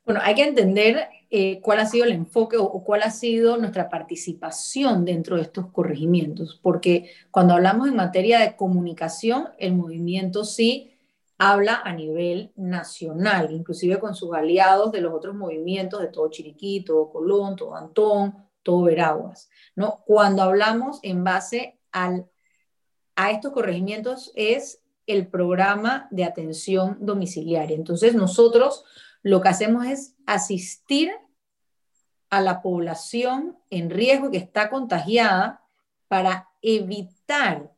Bueno, 0.04 0.20
hay 0.22 0.34
que 0.34 0.44
entender 0.44 1.08
eh, 1.30 1.60
cuál 1.60 1.80
ha 1.80 1.86
sido 1.86 2.04
el 2.04 2.12
enfoque 2.12 2.56
o, 2.56 2.64
o, 2.64 2.84
cuál 2.84 3.02
ha 3.02 3.10
sido 3.10 3.56
nuestra 3.56 3.88
participación 3.88 5.04
dentro 5.04 5.36
de 5.36 5.42
estos 5.42 5.66
corregimientos, 5.68 6.58
porque 6.62 7.10
cuando 7.30 7.54
hablamos 7.54 7.88
en 7.88 7.96
materia 7.96 8.40
de 8.40 8.56
comunicación, 8.56 9.48
el 9.58 9.74
movimiento 9.74 10.44
sí 10.44 10.92
habla 11.38 11.82
a 11.84 11.92
nivel 11.92 12.52
nacional, 12.54 13.50
inclusive 13.50 13.98
con 13.98 14.14
sus 14.14 14.32
aliados 14.32 14.92
de 14.92 15.00
los 15.00 15.12
otros 15.12 15.34
movimientos, 15.34 16.00
de 16.00 16.06
todo 16.06 16.30
Chiriquí, 16.30 16.84
todo 16.84 17.10
Colón, 17.10 17.56
todo 17.56 17.74
Antón, 17.74 18.36
todo 18.62 18.82
Veraguas. 18.84 19.50
¿no? 19.74 20.02
Cuando 20.06 20.42
hablamos 20.42 21.00
en 21.02 21.24
base 21.24 21.78
al, 21.90 22.26
a 23.16 23.32
estos 23.32 23.52
corregimientos 23.52 24.30
es 24.36 24.82
el 25.06 25.26
programa 25.26 26.06
de 26.12 26.24
atención 26.24 26.98
domiciliaria. 27.00 27.76
Entonces 27.76 28.14
nosotros 28.14 28.84
lo 29.22 29.40
que 29.40 29.48
hacemos 29.48 29.86
es 29.86 30.14
asistir 30.26 31.12
a 32.30 32.40
la 32.40 32.62
población 32.62 33.58
en 33.70 33.90
riesgo 33.90 34.30
que 34.30 34.38
está 34.38 34.70
contagiada 34.70 35.62
para 36.08 36.48
evitar 36.60 37.72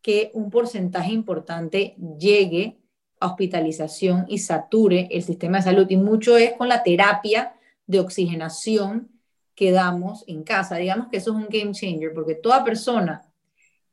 que 0.00 0.30
un 0.34 0.50
porcentaje 0.50 1.12
importante 1.12 1.96
llegue 2.18 2.78
hospitalización 3.20 4.26
y 4.28 4.38
sature 4.38 5.08
el 5.10 5.22
sistema 5.22 5.58
de 5.58 5.64
salud. 5.64 5.86
Y 5.88 5.96
mucho 5.96 6.36
es 6.36 6.54
con 6.54 6.68
la 6.68 6.82
terapia 6.82 7.54
de 7.86 8.00
oxigenación 8.00 9.10
que 9.54 9.70
damos 9.70 10.24
en 10.26 10.42
casa. 10.42 10.76
Digamos 10.76 11.08
que 11.08 11.18
eso 11.18 11.30
es 11.30 11.36
un 11.36 11.48
game 11.48 11.72
changer, 11.72 12.12
porque 12.14 12.34
toda 12.34 12.64
persona 12.64 13.22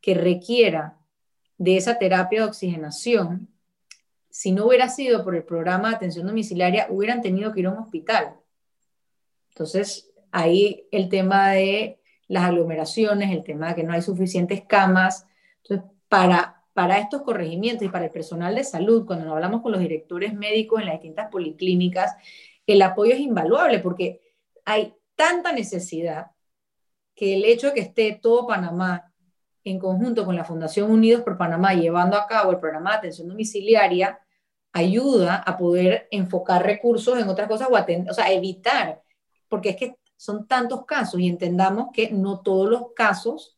que 0.02 0.14
requiera 0.14 0.98
de 1.58 1.78
esa 1.78 1.98
terapia 1.98 2.42
de 2.42 2.48
oxigenación, 2.48 3.50
si 4.30 4.52
no 4.52 4.68
hubiera 4.68 4.90
sido 4.90 5.24
por 5.24 5.36
el 5.36 5.44
programa 5.44 5.90
de 5.90 5.96
atención 5.96 6.28
domiciliaria, 6.28 6.88
hubieran 6.90 7.22
tenido 7.22 7.52
que 7.52 7.62
ir 7.62 7.68
a 7.68 7.72
un 7.72 7.80
hospital. 7.80 8.36
Entonces, 9.50 10.12
ahí 10.32 10.88
el 10.92 11.10
tema 11.10 11.52
de 11.52 12.00
las 12.28 12.44
aglomeraciones, 12.44 13.32
el 13.32 13.44
tema 13.44 13.70
de 13.70 13.76
que 13.76 13.84
no 13.84 13.94
hay 13.94 14.02
suficientes 14.02 14.64
camas. 14.66 15.26
Entonces, 15.64 15.90
para 16.08 16.60
para 16.80 16.98
estos 17.00 17.24
corregimientos 17.24 17.86
y 17.86 17.90
para 17.90 18.06
el 18.06 18.12
personal 18.12 18.56
de 18.56 18.64
salud, 18.64 19.06
cuando 19.06 19.26
nos 19.26 19.34
hablamos 19.34 19.62
con 19.62 19.74
los 19.74 19.82
directores 19.82 20.34
médicos 20.34 20.80
en 20.80 20.86
las 20.86 20.96
distintas 20.96 21.30
policlínicas, 21.30 22.16
el 22.66 22.82
apoyo 22.82 23.14
es 23.14 23.20
invaluable 23.20 23.80
porque 23.80 24.22
hay 24.64 24.94
tanta 25.16 25.52
necesidad 25.52 26.28
que 27.16 27.36
el 27.36 27.44
hecho 27.44 27.68
de 27.68 27.74
que 27.74 27.80
esté 27.82 28.18
todo 28.22 28.48
Panamá 28.48 29.09
en 29.64 29.80
conjunto 29.80 30.26
con 30.26 30.36
la 30.36 30.44
Fundación 30.44 30.92
Unidos 30.92 31.22
por 31.24 31.38
Panamá 31.38 31.74
llevando 31.74 32.18
a 32.18 32.28
cabo 32.28 32.52
el 32.52 32.60
programa 32.60 32.92
de 32.92 32.98
atención 32.98 33.28
domiciliaria 33.28 34.20
ayuda 34.72 35.38
a 35.38 35.58
poder 35.58 36.08
enfocar 36.12 36.64
recursos 36.64 37.18
en 37.20 37.28
otras 37.28 37.48
cosas 37.48 37.68
o, 37.70 37.74
o 37.74 38.14
sea, 38.14 38.32
evitar, 38.32 39.02
porque 39.48 39.70
es 39.70 39.76
que 39.76 39.96
son 40.16 40.48
tantos 40.48 40.86
casos 40.86 41.20
y 41.20 41.28
entendamos 41.28 41.90
que 41.94 42.12
no 42.12 42.42
todos 42.42 42.70
los 42.70 42.94
casos 42.94 43.58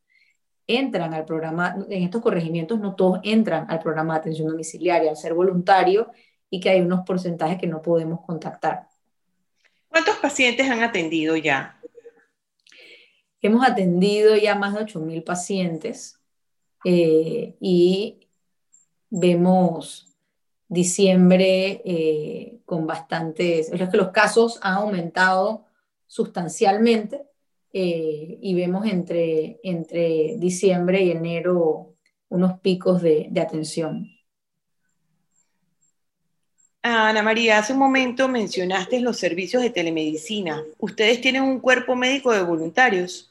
entran 0.68 1.14
al 1.14 1.26
programa, 1.26 1.76
en 1.90 2.04
estos 2.04 2.22
corregimientos 2.22 2.80
no 2.80 2.96
todos 2.96 3.20
entran 3.24 3.66
al 3.70 3.80
programa 3.80 4.14
de 4.14 4.20
atención 4.20 4.48
domiciliaria 4.48 5.10
al 5.10 5.18
ser 5.18 5.34
voluntario 5.34 6.12
y 6.50 6.60
que 6.60 6.70
hay 6.70 6.82
unos 6.82 7.02
porcentajes 7.06 7.58
que 7.58 7.68
no 7.68 7.82
podemos 7.82 8.22
contactar. 8.22 8.88
¿Cuántos 9.88 10.16
pacientes 10.18 10.70
han 10.70 10.82
atendido 10.82 11.36
ya? 11.36 11.81
Hemos 13.42 13.68
atendido 13.68 14.36
ya 14.36 14.56
más 14.56 14.74
de 14.76 14.82
8.000 14.82 15.24
pacientes 15.24 16.20
eh, 16.86 17.56
y 17.60 18.28
vemos 19.10 20.08
diciembre 20.68 21.82
eh, 21.84 22.60
con 22.66 22.88
bastantes, 22.88 23.72
es 23.72 23.90
que 23.90 23.98
los 23.98 24.12
casos 24.12 24.60
han 24.62 24.76
aumentado 24.76 25.66
sustancialmente 26.08 27.24
eh, 27.74 28.38
y 28.42 28.54
vemos 28.54 28.86
entre, 28.86 29.60
entre 29.64 30.38
diciembre 30.38 31.02
y 31.02 31.12
enero 31.12 31.96
unos 32.30 32.60
picos 32.60 33.02
de, 33.02 33.28
de 33.30 33.42
atención. 33.42 34.08
Ana 36.84 37.22
María, 37.22 37.58
hace 37.58 37.74
un 37.74 37.80
momento 37.80 38.28
mencionaste 38.28 39.02
los 39.02 39.18
servicios 39.18 39.62
de 39.62 39.70
telemedicina. 39.70 40.64
¿Ustedes 40.80 41.22
tienen 41.22 41.44
un 41.44 41.60
cuerpo 41.60 41.96
médico 41.96 42.32
de 42.32 42.44
voluntarios? 42.44 43.31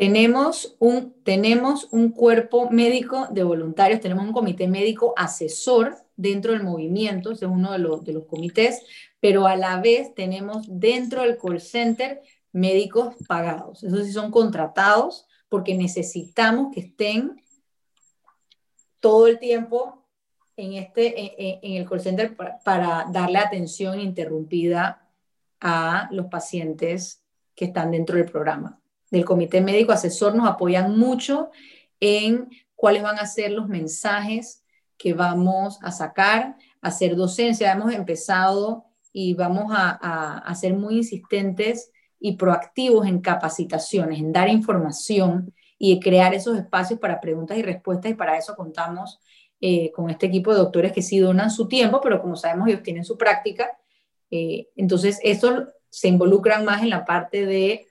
Tenemos 0.00 0.76
un, 0.78 1.12
tenemos 1.24 1.88
un 1.90 2.12
cuerpo 2.12 2.70
médico 2.70 3.26
de 3.32 3.42
voluntarios, 3.42 4.00
tenemos 4.00 4.24
un 4.24 4.32
comité 4.32 4.66
médico 4.66 5.12
asesor 5.14 5.94
dentro 6.16 6.52
del 6.52 6.62
movimiento, 6.62 7.32
ese 7.32 7.44
es 7.44 7.50
uno 7.50 7.72
de 7.72 7.80
los, 7.80 8.02
de 8.02 8.14
los 8.14 8.24
comités, 8.24 8.82
pero 9.20 9.46
a 9.46 9.56
la 9.56 9.78
vez 9.78 10.14
tenemos 10.14 10.64
dentro 10.70 11.20
del 11.20 11.36
call 11.36 11.60
center 11.60 12.22
médicos 12.50 13.14
pagados. 13.28 13.84
Esos 13.84 14.06
sí 14.06 14.12
son 14.14 14.30
contratados 14.30 15.26
porque 15.50 15.74
necesitamos 15.74 16.72
que 16.72 16.80
estén 16.80 17.42
todo 19.00 19.26
el 19.26 19.38
tiempo 19.38 20.06
en, 20.56 20.72
este, 20.72 21.60
en, 21.62 21.76
el 21.76 21.86
call 21.86 22.00
center 22.00 22.34
para, 22.64 23.04
darle 23.12 23.38
atención 23.38 24.00
interrumpida 24.00 25.06
a 25.60 26.08
los 26.10 26.28
pacientes 26.28 27.22
que 27.54 27.66
están 27.66 27.90
dentro 27.90 28.16
del 28.16 28.24
programa. 28.24 28.80
Del 29.10 29.24
comité 29.24 29.60
médico 29.60 29.92
asesor 29.92 30.34
nos 30.34 30.48
apoyan 30.48 30.98
mucho 30.98 31.50
en 31.98 32.48
cuáles 32.74 33.02
van 33.02 33.18
a 33.18 33.26
ser 33.26 33.52
los 33.52 33.68
mensajes 33.68 34.64
que 34.96 35.14
vamos 35.14 35.78
a 35.82 35.92
sacar, 35.92 36.56
hacer 36.80 37.16
docencia. 37.16 37.72
Hemos 37.72 37.92
empezado 37.92 38.84
y 39.12 39.34
vamos 39.34 39.72
a, 39.74 40.38
a 40.38 40.54
ser 40.54 40.74
muy 40.74 40.98
insistentes 40.98 41.90
y 42.18 42.36
proactivos 42.36 43.06
en 43.06 43.20
capacitaciones, 43.20 44.18
en 44.18 44.32
dar 44.32 44.48
información 44.48 45.54
y 45.78 45.98
crear 45.98 46.34
esos 46.34 46.58
espacios 46.58 47.00
para 47.00 47.20
preguntas 47.20 47.56
y 47.56 47.62
respuestas 47.62 48.12
y 48.12 48.14
para 48.14 48.36
eso 48.36 48.54
contamos 48.54 49.18
eh, 49.62 49.92
con 49.92 50.08
este 50.08 50.24
equipo 50.24 50.52
de 50.52 50.58
doctores 50.58 50.92
que 50.92 51.02
sí 51.02 51.18
donan 51.18 51.50
su 51.50 51.68
tiempo, 51.68 52.00
pero 52.00 52.22
como 52.22 52.34
sabemos 52.34 52.68
ellos 52.68 52.82
tienen 52.82 53.04
su 53.04 53.18
práctica. 53.18 53.78
Eh, 54.30 54.68
entonces, 54.74 55.18
eso 55.22 55.66
se 55.90 56.08
involucran 56.08 56.64
más 56.64 56.82
en 56.82 56.88
la 56.88 57.04
parte 57.04 57.44
de 57.44 57.86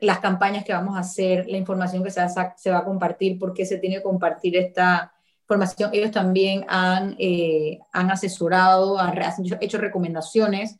las 0.00 0.18
campañas 0.20 0.64
que 0.64 0.72
vamos 0.72 0.96
a 0.96 1.00
hacer, 1.00 1.46
la 1.48 1.56
información 1.56 2.04
que 2.04 2.10
se 2.10 2.70
va, 2.70 2.78
a 2.78 2.84
compartir, 2.84 3.38
por 3.38 3.54
qué 3.54 3.64
se 3.64 3.78
tiene 3.78 3.96
que 3.96 4.02
compartir 4.02 4.56
esta 4.56 5.12
información. 5.42 5.90
Ellos 5.92 6.10
también 6.10 6.64
han, 6.68 7.16
eh, 7.18 7.78
han 7.92 8.10
asesorado, 8.10 8.98
han 8.98 9.16
hecho 9.60 9.78
recomendaciones 9.78 10.78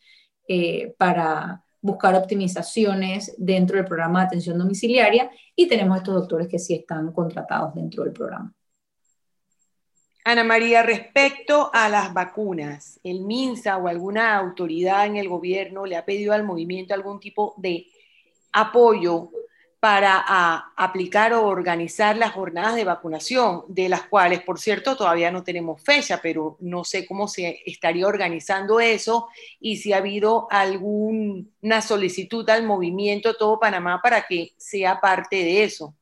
para 0.97 1.65
buscar 1.87 2.15
optimizaciones 2.15 3.35
dentro 3.39 3.77
del 3.77 3.87
programa 3.87 4.21
de 4.21 4.27
atención 4.27 4.59
domiciliaria 4.59 5.31
y 5.55 5.69
tenemos 5.69 5.99
estos 5.99 6.15
doctores 6.15 6.49
que 6.49 6.59
sí 6.59 6.75
están 6.75 7.13
contratados 7.13 7.75
dentro 7.75 8.05
del 8.05 8.13
programa. 8.13 8.53
Ana 10.25 10.43
María, 10.43 10.83
respecto 10.83 11.71
a 11.73 11.89
las 11.89 12.13
vacunas, 12.13 12.99
¿el 13.05 13.21
MINSA 13.21 13.77
o 13.77 13.87
alguna 13.87 14.37
autoridad 14.37 15.07
en 15.07 15.17
el 15.17 15.29
gobierno 15.29 15.87
le 15.87 15.97
ha 15.97 16.05
pedido 16.05 16.33
al 16.33 16.43
movimiento 16.43 16.95
algún 16.95 17.21
tipo 17.21 17.55
de 17.59 17.87
apoyo 18.57 19.31
para 19.79 20.73
aplicar 20.77 21.35
o 21.35 21.47
organizar 21.47 22.17
las 22.17 22.33
jornadas 22.33 22.75
de 22.75 22.85
vacunación, 22.85 23.65
de 23.69 23.91
las 23.91 24.07
cuales, 24.07 24.41
por 24.41 24.59
cierto, 24.59 24.97
todavía 24.97 25.31
no 25.31 25.45
tenemos 25.45 25.83
fecha, 25.83 26.19
pero 26.23 26.57
no 26.61 26.83
sé 26.83 27.07
cómo 27.07 27.29
se 27.29 27.61
estaría 27.67 28.07
organizando 28.07 28.81
eso 28.81 29.29
y 29.61 29.77
si 29.77 29.93
ha 29.93 29.99
habido 29.99 30.49
alguna 30.51 31.83
solicitud 31.83 32.49
al 32.49 32.65
movimiento 32.65 33.35
Todo 33.35 33.61
Panamá 33.61 34.01
para 34.03 34.27
que 34.27 34.55
sea 34.57 35.01
parte 35.01 35.37
de 35.37 35.65
eso. 35.65 35.95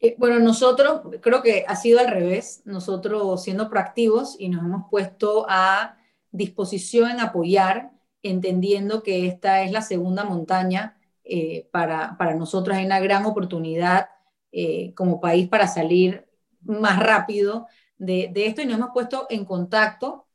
Eh, 0.00 0.14
bueno, 0.18 0.40
nosotros 0.40 1.02
creo 1.20 1.42
que 1.42 1.66
ha 1.68 1.76
sido 1.76 2.00
al 2.00 2.08
revés, 2.08 2.62
nosotros 2.64 3.44
siendo 3.44 3.68
proactivos 3.68 4.34
y 4.38 4.48
nos 4.48 4.64
hemos 4.64 4.88
puesto 4.90 5.44
a 5.48 5.98
disposición 6.32 7.10
en 7.10 7.20
apoyar, 7.20 7.90
entendiendo 8.22 9.02
que 9.02 9.26
esta 9.26 9.62
es 9.62 9.72
la 9.72 9.82
segunda 9.82 10.24
montaña 10.24 10.98
eh, 11.24 11.68
para, 11.70 12.16
para, 12.18 12.34
nosotros, 12.34 12.76
hay 12.76 12.86
una 12.86 13.00
gran 13.00 13.24
oportunidad 13.26 14.08
eh, 14.52 14.92
como 14.94 15.20
país 15.20 15.48
para 15.48 15.66
salir 15.66 16.26
más 16.62 16.98
rápido 16.98 17.66
de, 17.98 18.30
de, 18.32 18.46
esto 18.46 18.62
y 18.62 18.66
nos 18.66 18.76
hemos 18.76 18.90
puesto 18.92 19.26
en 19.30 19.44
contacto 19.44 20.26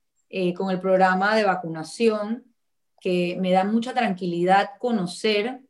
con 0.57 0.69
el 0.69 0.81
programa 0.81 1.33
de 1.33 1.45
vacunación, 1.45 2.43
que 2.99 3.37
me 3.39 3.51
da 3.51 3.63
mucha 3.63 3.93
tranquilidad 3.93 4.71
conocer 4.79 5.61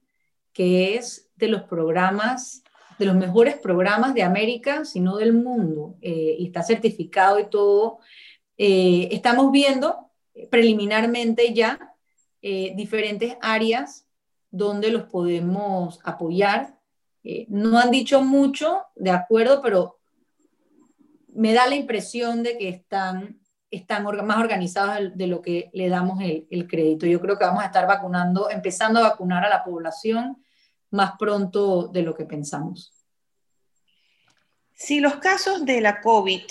que 0.54 0.96
es 0.96 1.30
de 1.36 1.50
los 1.50 1.64
programas 1.64 2.64
de 2.98 3.06
los 3.06 3.16
mejores 3.16 3.58
programas 3.58 4.14
de 4.14 4.24
América, 4.24 4.86
sino 4.86 5.18
del 5.18 5.34
mundo, 5.34 5.98
eh, 6.02 6.36
y 6.40 6.48
está 6.48 6.64
certificado 6.64 7.40
y 7.40 7.50
todo. 7.50 8.00
Eh, 8.58 9.10
estamos 9.12 9.52
viendo 9.52 10.12
preliminarmente 10.50 11.54
ya 11.54 11.95
eh, 12.48 12.74
diferentes 12.76 13.36
áreas 13.42 14.06
donde 14.52 14.92
los 14.92 15.06
podemos 15.06 16.00
apoyar. 16.04 16.78
no 17.48 17.80
han 17.80 17.90
dicho 17.90 18.22
mucho, 18.22 18.84
de 18.96 19.10
acuerdo, 19.10 19.64
pero 19.64 19.98
me 21.30 21.54
da 21.54 21.66
la 21.66 21.74
impresión 21.74 22.44
de 22.44 22.56
que 22.56 22.70
están, 22.70 23.40
están 23.72 24.04
más 24.04 24.38
organizados 24.38 25.18
de 25.18 25.26
lo 25.26 25.42
que 25.42 25.72
le 25.74 25.90
damos 25.90 26.22
el, 26.22 26.46
el 26.52 26.68
crédito. 26.68 27.08
Yo 27.08 27.20
creo 27.20 27.36
que 27.40 27.46
vamos 27.46 27.64
a 27.64 27.66
estar 27.66 27.88
vacunando, 27.88 28.52
empezando 28.52 29.00
a 29.00 29.10
vacunar 29.10 29.44
a 29.44 29.50
la 29.50 29.64
población 29.64 30.38
más 30.92 31.14
pronto 31.18 31.88
de 31.88 32.04
lo 32.04 32.14
que 32.14 32.26
pensamos. 32.26 32.94
Si 34.72 35.00
los 35.00 35.16
casos 35.16 35.66
de 35.66 35.82
la 35.82 36.00
COVID 36.00 36.44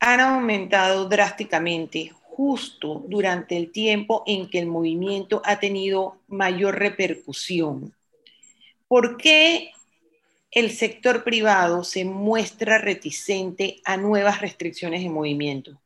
han 0.00 0.18
aumentado 0.18 1.04
drásticamente 1.08 2.12
justo 2.40 3.04
durante 3.06 3.54
el 3.54 3.70
tiempo 3.70 4.22
en 4.26 4.48
que 4.48 4.60
el 4.60 4.66
movimiento 4.66 5.42
ha 5.44 5.60
tenido 5.60 6.16
mayor 6.26 6.78
repercusión, 6.78 7.92
¿por 8.88 9.18
qué 9.18 9.72
el 10.50 10.70
sector 10.70 11.22
privado 11.22 11.84
se 11.84 12.06
muestra 12.06 12.78
reticente 12.78 13.82
a 13.84 13.98
nuevas 13.98 14.40
restricciones 14.40 15.02
de 15.02 15.10
movimiento? 15.10 15.78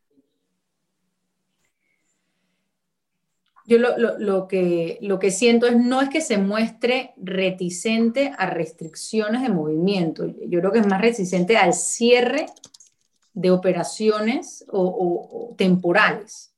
Yo 3.67 3.79
lo, 3.79 4.47
que, 4.47 4.99
lo 5.01 5.19
que 5.19 5.33
siento 5.33 5.67
es 5.67 5.77
no 5.77 6.03
es 6.03 6.09
que 6.09 6.21
se 6.21 6.39
muestre 6.39 7.15
reticente 7.17 8.31
a 8.39 8.47
restricciones 8.47 9.43
de 9.43 9.49
movimiento, 9.49 10.33
yo 10.47 10.61
creo 10.61 10.71
que 10.71 10.79
es 10.79 10.87
más 10.87 11.01
reticente 11.01 11.57
al 11.57 11.75
cierre 11.75 12.47
de 13.35 13.50
operaciones 13.50 14.64
o, 14.71 15.55
temporales, 15.59 16.55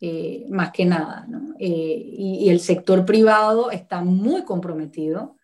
eh, 0.00 0.44
más 0.50 0.72
que 0.72 0.84
nada. 0.84 1.26
Eh, 1.58 2.12
y, 2.12 2.50
el 2.50 2.60
sector 2.60 3.04
privado 3.04 3.70
está 3.70 4.02
muy 4.02 4.44
comprometido 4.44 5.36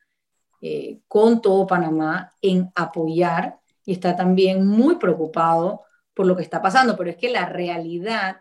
eh, 0.61 1.01
con 1.09 1.41
todo 1.41 1.67
Panamá 1.67 2.35
en 2.43 2.71
apoyar 2.75 3.61
y 3.87 3.93
está 3.93 4.17
también 4.17 4.67
muy 4.67 4.97
preocupado 4.97 5.83
por 6.13 6.27
lo 6.27 6.37
que 6.37 6.43
está 6.43 6.61
pasando, 6.61 6.97
pero 6.97 7.11
es 7.11 7.17
que 7.17 7.31
la 7.31 7.47
realidad 7.47 8.39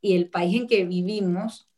y 0.00 0.16
el 0.16 0.28
país 0.28 0.60
en 0.60 0.66
que 0.66 0.84
vivimos 0.84 1.68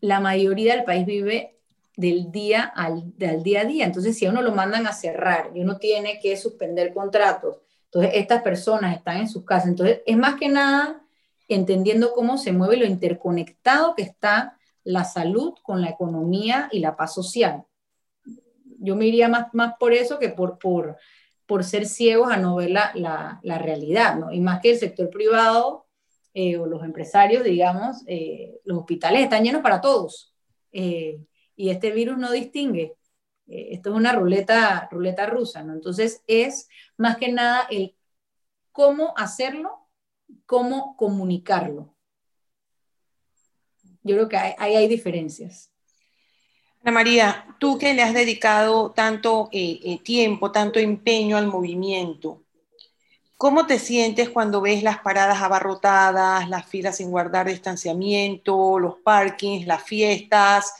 la 0.00 0.20
mayoría 0.20 0.74
del 0.74 0.84
país 0.84 1.06
vive 1.06 1.58
del 1.96 2.30
día 2.30 2.64
al, 2.64 3.12
día 3.16 3.60
a 3.62 3.64
día. 3.64 3.86
Entonces, 3.86 4.16
si 4.16 4.26
a 4.26 4.30
uno 4.30 4.42
lo 4.42 4.52
mandan 4.52 4.86
a 4.86 4.92
cerrar 4.92 5.50
y 5.54 5.60
uno 5.60 5.78
tiene 5.78 6.18
que 6.20 6.36
suspender 6.36 6.92
contratos, 6.92 7.62
entonces 7.96 8.20
estas 8.20 8.42
personas 8.42 8.94
están 8.94 9.16
en 9.18 9.28
sus 9.28 9.44
casas. 9.44 9.68
Entonces, 9.68 10.02
es 10.04 10.18
más 10.18 10.34
que 10.34 10.50
nada 10.50 11.02
entendiendo 11.48 12.12
cómo 12.12 12.36
se 12.36 12.52
mueve 12.52 12.76
lo 12.76 12.84
interconectado 12.84 13.94
que 13.94 14.02
está 14.02 14.58
la 14.84 15.04
salud 15.04 15.54
con 15.62 15.80
la 15.80 15.88
economía 15.88 16.68
y 16.72 16.80
la 16.80 16.94
paz 16.94 17.14
social. 17.14 17.64
Yo 18.80 18.96
me 18.96 19.06
iría 19.06 19.28
más, 19.28 19.46
más 19.54 19.74
por 19.80 19.94
eso 19.94 20.18
que 20.18 20.28
por, 20.28 20.58
por, 20.58 20.98
por 21.46 21.64
ser 21.64 21.86
ciegos 21.86 22.30
a 22.30 22.36
no 22.36 22.56
ver 22.56 22.70
la, 22.70 22.92
la, 22.94 23.40
la 23.42 23.56
realidad, 23.56 24.16
¿no? 24.16 24.30
Y 24.30 24.40
más 24.40 24.60
que 24.60 24.72
el 24.72 24.78
sector 24.78 25.08
privado 25.08 25.86
eh, 26.34 26.58
o 26.58 26.66
los 26.66 26.84
empresarios, 26.84 27.44
digamos, 27.44 28.02
eh, 28.06 28.60
los 28.64 28.80
hospitales 28.80 29.22
están 29.22 29.42
llenos 29.42 29.62
para 29.62 29.80
todos. 29.80 30.34
Eh, 30.70 31.18
y 31.56 31.70
este 31.70 31.92
virus 31.92 32.18
no 32.18 32.30
distingue. 32.30 32.95
Esto 33.46 33.90
es 33.90 33.96
una 33.96 34.12
ruleta, 34.12 34.88
ruleta 34.90 35.26
rusa, 35.26 35.62
¿no? 35.62 35.72
Entonces 35.72 36.22
es 36.26 36.68
más 36.96 37.16
que 37.16 37.32
nada 37.32 37.66
el 37.70 37.94
cómo 38.72 39.14
hacerlo, 39.16 39.88
cómo 40.46 40.96
comunicarlo. 40.96 41.94
Yo 44.02 44.14
creo 44.14 44.28
que 44.28 44.36
ahí 44.36 44.76
hay, 44.76 44.88
diferencias. 44.88 45.70
Ana 46.82 46.92
María, 46.92 47.56
tú 47.58 47.78
que 47.78 47.94
le 47.94 48.02
has 48.02 48.14
dedicado 48.14 48.92
tanto 48.92 49.50
tiempo, 50.04 50.52
tanto 50.52 50.78
empeño 50.78 51.36
al 51.36 51.48
movimiento, 51.48 52.46
¿Cómo 53.38 53.66
te 53.66 53.78
sientes 53.78 54.30
cuando 54.30 54.62
ves 54.62 54.82
las 54.82 55.00
paradas 55.00 55.42
abarrotadas, 55.42 56.48
las 56.48 56.64
filas 56.64 56.96
sin 56.96 57.10
guardar 57.10 57.46
distanciamiento, 57.46 58.78
los 58.78 58.94
parkings, 59.04 59.66
las 59.66 59.82
fiestas, 59.82 60.72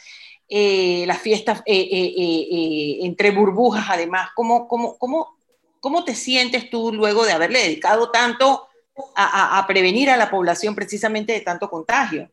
eh, 0.48 1.04
las 1.06 1.18
fiestas 1.18 1.62
eh, 1.66 1.88
eh, 1.90 2.98
entre 3.02 3.30
burbujas 3.30 3.86
además? 3.88 4.30
¿Cómo, 4.34 4.68
cómo, 4.68 4.96
cómo, 4.98 5.36
cómo 5.80 6.04
te 6.04 6.14
sientes 6.14 6.70
tú 6.70 6.92
luego 6.92 7.24
de 7.24 7.32
haberle 7.32 7.60
dedicado 7.60 8.10
tanto 8.10 8.68
a, 9.14 9.64
prevenir 9.66 10.08
a 10.10 10.16
la 10.16 10.30
población 10.30 10.74
precisamente 10.74 11.32
de 11.32 11.40
tanto 11.40 11.68
contagio? 11.68 12.30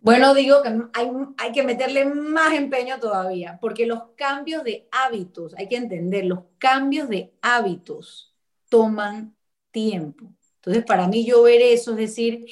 Bueno, 0.00 0.34
digo 0.34 0.62
que 0.62 0.68
hay, 0.92 1.10
hay, 1.38 1.52
que 1.52 1.62
meterle 1.62 2.04
más 2.04 2.52
empeño 2.52 3.00
todavía, 3.00 3.58
porque 3.58 3.86
los 3.86 4.02
cambios 4.16 4.62
de 4.62 4.86
hábitos, 4.92 5.54
hay 5.56 5.66
que 5.66 5.76
entender, 5.76 6.26
los 6.26 6.40
cambios 6.58 7.08
de 7.08 7.32
hábitos 7.40 8.34
toman 8.68 9.34
tiempo. 9.70 10.26
Entonces, 10.64 10.84
para 10.86 11.08
mí 11.08 11.26
yo 11.26 11.42
ver 11.42 11.60
eso, 11.60 11.90
es 11.90 11.98
decir, 11.98 12.46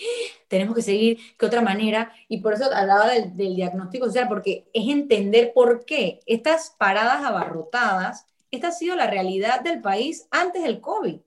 tenemos 0.49 0.75
que 0.75 0.83
seguir, 0.83 1.19
¿qué 1.39 1.47
otra 1.47 1.63
manera? 1.63 2.13
Y 2.29 2.43
por 2.43 2.53
eso 2.53 2.67
hablaba 2.67 3.09
del, 3.09 3.35
diagnóstico 3.35 4.07
social, 4.07 4.29
porque 4.29 4.69
es 4.75 4.89
entender 4.89 5.53
por 5.55 5.87
qué 5.87 6.21
estas 6.27 6.75
paradas 6.79 7.25
abarrotadas, 7.25 8.27
esta 8.51 8.69
ha 8.69 8.73
sido 8.73 8.97
la 8.97 9.07
realidad 9.07 9.63
del 9.63 9.81
país 9.81 10.27
antes 10.31 10.63
del 10.63 10.81
COVID. 10.81 11.21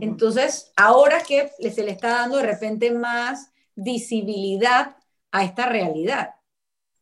Entonces, 0.00 0.72
ahora 0.74 1.22
que 1.22 1.52
se 1.70 1.84
le 1.84 1.92
está 1.92 2.08
dando 2.08 2.38
de 2.38 2.42
repente 2.42 2.90
más 2.90 3.52
visibilidad 3.76 4.96
a 5.30 5.44
esta 5.44 5.66
realidad. 5.66 6.34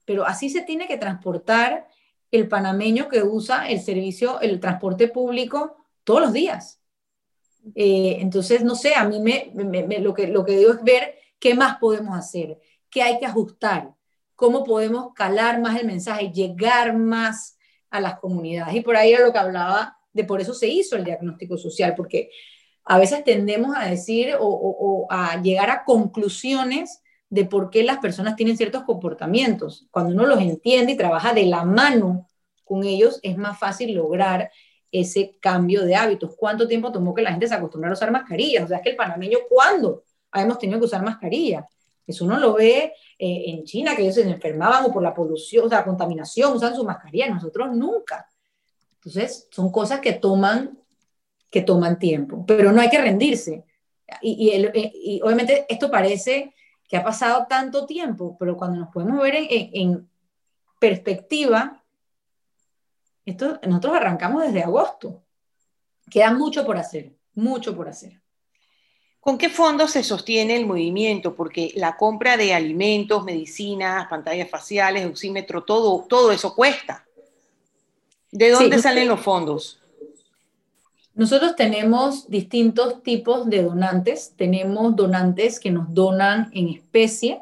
Pero 0.04 0.26
así 0.26 0.50
se 0.50 0.60
tiene 0.60 0.86
que 0.86 0.98
transportar 0.98 1.88
el 2.30 2.46
panameño 2.46 3.08
que 3.08 3.22
usa 3.22 3.70
el 3.70 3.80
servicio, 3.80 4.38
el 4.40 4.60
transporte 4.60 5.08
público 5.08 5.78
todos 6.04 6.20
los 6.20 6.32
días. 6.34 6.83
Eh, 7.74 8.18
entonces, 8.20 8.62
no 8.62 8.74
sé, 8.74 8.94
a 8.94 9.04
mí 9.04 9.20
me, 9.20 9.52
lo, 10.00 10.14
que, 10.14 10.26
lo 10.26 10.44
que 10.44 10.56
digo 10.56 10.72
es 10.72 10.82
ver 10.82 11.18
qué 11.38 11.54
más 11.54 11.78
podemos 11.78 12.16
hacer, 12.16 12.58
qué 12.90 13.02
hay 13.02 13.18
que 13.18 13.26
ajustar, 13.26 13.94
cómo 14.34 14.64
podemos 14.64 15.14
calar 15.14 15.60
más 15.60 15.78
el 15.80 15.86
mensaje, 15.86 16.30
llegar 16.32 16.96
más 16.96 17.58
a 17.90 18.00
las 18.00 18.18
comunidades. 18.18 18.74
Y 18.74 18.80
por 18.80 18.96
ahí 18.96 19.12
era 19.12 19.24
lo 19.24 19.32
que 19.32 19.38
hablaba 19.38 19.98
de 20.12 20.24
por 20.24 20.40
eso 20.40 20.54
se 20.54 20.68
hizo 20.68 20.96
el 20.96 21.04
diagnóstico 21.04 21.56
social, 21.56 21.94
porque 21.96 22.30
a 22.84 22.98
veces 22.98 23.24
tendemos 23.24 23.74
a 23.76 23.86
decir 23.86 24.34
o, 24.38 24.46
o 24.46 25.06
a 25.10 25.40
llegar 25.40 25.70
a 25.70 25.84
conclusiones 25.84 27.02
de 27.30 27.46
por 27.46 27.70
qué 27.70 27.82
las 27.82 27.98
personas 27.98 28.36
tienen 28.36 28.56
ciertos 28.56 28.84
comportamientos. 28.84 29.88
Cuando 29.90 30.14
uno 30.14 30.26
los 30.26 30.40
entiende 30.40 30.92
y 30.92 30.96
trabaja 30.96 31.32
de 31.32 31.46
la 31.46 31.64
mano 31.64 32.28
con 32.64 32.84
ellos, 32.84 33.18
es 33.22 33.36
más 33.36 33.58
fácil 33.58 33.94
lograr 33.94 34.50
ese 35.00 35.36
cambio 35.40 35.84
de 35.84 35.96
hábitos. 35.96 36.36
¿Cuánto 36.36 36.68
tiempo 36.68 36.92
tomó 36.92 37.12
que 37.12 37.22
la 37.22 37.32
gente 37.32 37.48
se 37.48 37.54
acostumbrara 37.54 37.92
a 37.92 37.98
usar 37.98 38.12
mascarillas? 38.12 38.64
O 38.64 38.68
sea, 38.68 38.76
es 38.76 38.82
que 38.82 38.90
el 38.90 38.96
panameño, 38.96 39.38
¿cuándo 39.48 40.04
hemos 40.32 40.58
tenido 40.58 40.78
que 40.78 40.86
usar 40.86 41.02
mascarilla? 41.02 41.68
Eso 42.06 42.24
uno 42.24 42.38
lo 42.38 42.54
ve 42.54 42.92
eh, 43.18 43.44
en 43.46 43.64
China, 43.64 43.96
que 43.96 44.02
ellos 44.02 44.14
se 44.14 44.22
enfermaban 44.22 44.84
o 44.84 44.92
por 44.92 45.02
la 45.02 45.12
polución, 45.12 45.66
o 45.66 45.68
sea, 45.68 45.78
la 45.78 45.84
contaminación, 45.84 46.52
usan 46.52 46.76
su 46.76 46.84
mascarilla, 46.84 47.28
nosotros 47.28 47.74
nunca. 47.74 48.28
Entonces, 48.96 49.48
son 49.50 49.72
cosas 49.72 50.00
que 50.00 50.12
toman, 50.12 50.78
que 51.50 51.62
toman 51.62 51.98
tiempo, 51.98 52.44
pero 52.46 52.70
no 52.70 52.80
hay 52.80 52.88
que 52.88 53.00
rendirse. 53.00 53.64
Y, 54.22 54.50
y, 54.50 55.20
obviamente 55.22 55.66
esto 55.68 55.90
parece 55.90 56.54
que 56.88 56.96
ha 56.96 57.02
pasado 57.02 57.46
tanto 57.48 57.84
tiempo, 57.84 58.36
pero 58.38 58.56
cuando 58.56 58.78
nos 58.78 58.90
podemos 58.90 59.20
ver 59.20 59.34
en, 59.36 59.46
en 59.50 60.08
perspectiva, 60.78 61.83
esto, 63.24 63.58
nosotros 63.66 63.94
arrancamos 63.96 64.42
desde 64.42 64.62
agosto. 64.62 65.22
Queda 66.10 66.32
mucho 66.32 66.64
por 66.66 66.76
hacer, 66.76 67.12
mucho 67.34 67.74
por 67.74 67.88
hacer. 67.88 68.20
¿Con 69.24 69.38
qué 69.38 69.48
fondos 69.48 69.92
se 69.92 70.02
sostiene 70.04 70.54
el 70.54 70.66
movimiento? 70.66 71.34
Porque 71.34 71.72
la 71.76 71.96
compra 71.96 72.36
de 72.36 72.52
alimentos, 72.52 73.24
medicinas, 73.24 74.06
pantallas 74.08 74.50
faciales, 74.50 75.06
oxímetro, 75.06 75.64
todo, 75.64 76.04
todo 76.06 76.30
eso 76.30 76.54
cuesta. 76.54 77.06
¿De 78.30 78.50
dónde 78.50 78.78
salen 78.78 79.08
los 79.08 79.20
fondos? 79.20 79.80
Nosotros 81.14 81.56
tenemos 81.56 82.28
distintos 82.28 83.02
tipos 83.02 83.48
de 83.48 83.62
donantes. 83.62 84.34
Tenemos 84.36 84.94
donantes 84.94 85.58
que 85.58 85.70
nos 85.70 85.94
donan 85.94 86.50
en 86.52 86.68
especie, 86.68 87.40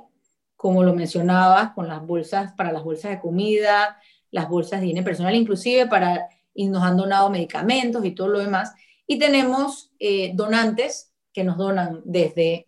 como 0.56 0.84
lo 0.84 0.94
mencionabas, 0.94 1.72
con 1.72 1.88
las 1.88 2.06
bolsas, 2.06 2.52
para 2.52 2.70
las 2.70 2.84
bolsas 2.84 3.10
de 3.10 3.20
comida, 3.20 3.98
las 4.32 4.48
bolsas 4.48 4.80
de 4.80 4.86
higiene 4.86 5.04
personal, 5.04 5.36
inclusive 5.36 5.86
para, 5.86 6.28
y 6.52 6.66
nos 6.66 6.82
han 6.82 6.96
donado 6.96 7.30
medicamentos 7.30 8.04
y 8.04 8.10
todo 8.10 8.28
lo 8.28 8.40
demás. 8.40 8.72
Y 9.06 9.18
tenemos 9.18 9.92
eh, 10.00 10.32
donantes 10.34 11.12
que 11.32 11.44
nos 11.44 11.56
donan 11.56 12.00
desde 12.04 12.66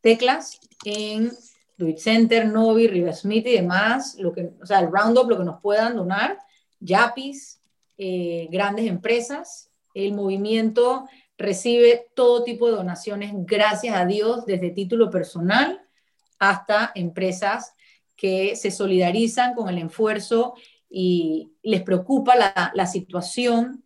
teclas 0.00 0.60
en 0.84 1.32
Do 1.76 1.86
Center, 1.96 2.46
Novi, 2.46 2.86
River 2.86 3.14
Smith 3.14 3.46
y 3.46 3.52
demás, 3.52 4.16
lo 4.18 4.32
que, 4.32 4.52
o 4.62 4.66
sea, 4.66 4.80
el 4.80 4.90
Roundup, 4.92 5.28
lo 5.28 5.38
que 5.38 5.44
nos 5.44 5.60
puedan 5.60 5.96
donar, 5.96 6.38
Yapis, 6.78 7.60
eh, 7.98 8.48
grandes 8.50 8.86
empresas, 8.86 9.70
el 9.94 10.12
movimiento 10.12 11.08
recibe 11.38 12.08
todo 12.14 12.44
tipo 12.44 12.66
de 12.66 12.76
donaciones, 12.76 13.32
gracias 13.34 13.96
a 13.96 14.06
Dios, 14.06 14.46
desde 14.46 14.70
título 14.70 15.10
personal 15.10 15.82
hasta 16.38 16.92
empresas 16.94 17.74
que 18.16 18.56
se 18.56 18.70
solidarizan 18.70 19.54
con 19.54 19.68
el 19.68 19.78
esfuerzo 19.78 20.54
y 20.88 21.52
les 21.62 21.82
preocupa 21.82 22.34
la, 22.34 22.72
la 22.74 22.86
situación 22.86 23.84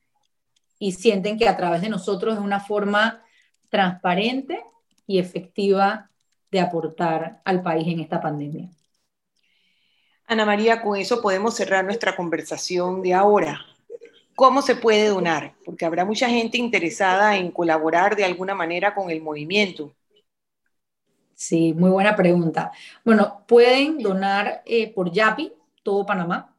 y 0.79 0.93
sienten 0.93 1.39
que 1.39 1.49
a 1.49 1.57
través 1.57 1.83
de 1.83 1.89
nosotros 1.89 2.35
es 2.35 2.41
una 2.41 2.61
forma 2.61 3.23
transparente 3.69 4.63
y 5.07 5.19
efectiva 5.19 6.11
de 6.51 6.61
aportar 6.61 7.41
al 7.45 7.63
país 7.63 7.87
en 7.89 8.01
esta 8.01 8.21
pandemia. 8.21 8.71
Ana 10.27 10.45
María, 10.45 10.81
con 10.81 10.97
eso 10.97 11.21
podemos 11.21 11.55
cerrar 11.55 11.85
nuestra 11.85 12.15
conversación 12.15 13.03
de 13.03 13.15
ahora. 13.15 13.61
¿Cómo 14.37 14.63
se 14.63 14.77
puede 14.77 15.09
donar? 15.09 15.55
Porque 15.65 15.85
habrá 15.85 16.05
mucha 16.05 16.29
gente 16.29 16.57
interesada 16.57 17.37
en 17.37 17.51
colaborar 17.51 18.17
de 18.17 18.25
alguna 18.25 18.55
manera 18.55 18.95
con 18.95 19.11
el 19.11 19.21
movimiento. 19.21 19.93
Sí, 21.41 21.73
muy 21.73 21.89
buena 21.89 22.17
pregunta. 22.17 22.71
Bueno, 23.03 23.45
pueden 23.49 23.97
donar 23.97 24.63
eh, 24.67 24.93
por 24.93 25.11
Yapi, 25.11 25.51
todo 25.83 26.05
Panamá. 26.05 26.55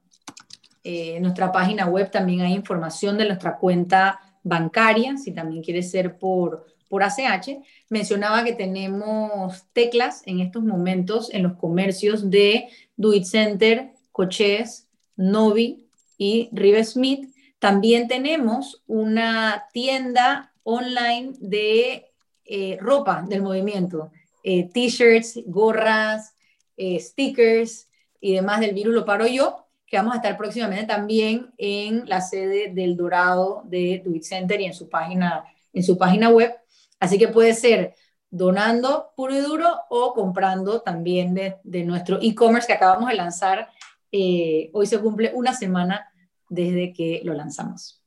Eh, 0.83 1.17
en 1.17 1.21
nuestra 1.21 1.51
página 1.51 1.85
web 1.85 2.09
también 2.09 2.41
hay 2.41 2.53
información 2.53 3.15
de 3.15 3.25
nuestra 3.25 3.57
cuenta 3.59 4.19
bancaria, 4.41 5.17
si 5.17 5.33
también 5.33 5.61
quiere 5.61 5.83
ser 5.83 6.17
por, 6.17 6.65
por 6.89 7.03
ACH. 7.03 7.61
Mencionaba 7.89 8.43
que 8.43 8.53
tenemos 8.53 9.67
teclas 9.71 10.23
en 10.25 10.39
estos 10.39 10.63
momentos 10.63 11.31
en 11.31 11.43
los 11.43 11.53
comercios 11.57 12.31
de 12.31 12.67
Do 12.97 13.13
It 13.13 13.25
Center, 13.25 13.91
Coches, 14.11 14.87
Novi 15.15 15.85
y 16.17 16.49
River 16.53 16.85
Smith 16.85 17.31
también 17.59 18.07
tenemos 18.07 18.81
una 18.87 19.67
tienda 19.71 20.51
online 20.63 21.33
de 21.39 22.07
eh, 22.43 22.77
ropa 22.81 23.23
del 23.29 23.43
movimiento, 23.43 24.11
eh, 24.43 24.69
t-shirts, 24.69 25.39
gorras, 25.45 26.35
eh, 26.77 26.99
stickers 26.99 27.89
y 28.19 28.33
demás 28.35 28.59
del 28.59 28.73
virus 28.73 28.93
lo 28.93 29.05
paro 29.05 29.27
yo, 29.27 29.67
que 29.85 29.97
vamos 29.97 30.13
a 30.13 30.17
estar 30.17 30.37
próximamente 30.37 30.85
también 30.85 31.53
en 31.57 32.07
la 32.07 32.21
sede 32.21 32.71
del 32.73 32.95
Dorado 32.95 33.63
de 33.65 34.01
Do 34.05 34.11
Center 34.21 34.59
y 34.61 34.65
en 34.65 34.73
su 34.73 34.89
página, 34.89 35.43
en 35.73 35.83
su 35.83 35.97
página 35.97 36.29
web. 36.29 36.53
Así 36.99 37.17
que 37.17 37.27
puede 37.27 37.53
ser 37.53 37.95
donando 38.29 39.11
puro 39.15 39.35
y 39.35 39.41
duro 39.41 39.81
o 39.89 40.13
comprando 40.13 40.81
también 40.81 41.33
de, 41.33 41.57
de 41.63 41.83
nuestro 41.83 42.19
e-commerce 42.21 42.67
que 42.67 42.73
acabamos 42.73 43.09
de 43.09 43.15
lanzar. 43.15 43.67
hoy 44.11 44.85
se 44.85 44.99
cumple 44.99 45.31
una 45.33 45.53
semana 45.53 46.11
desde 46.49 46.93
que 46.93 47.21
lo 47.23 47.33
lanzamos. 47.33 48.00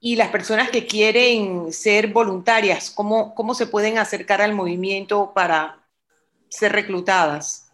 Y 0.00 0.16
las 0.16 0.28
personas 0.28 0.70
que 0.70 0.86
quieren 0.86 1.72
ser 1.72 2.12
voluntarias, 2.12 2.90
¿cómo, 2.90 3.34
cómo 3.34 3.54
se 3.54 3.66
pueden 3.66 3.98
acercar 3.98 4.40
al 4.40 4.54
movimiento 4.54 5.32
para 5.34 5.84
ser 6.48 6.72
reclutadas? 6.72 7.70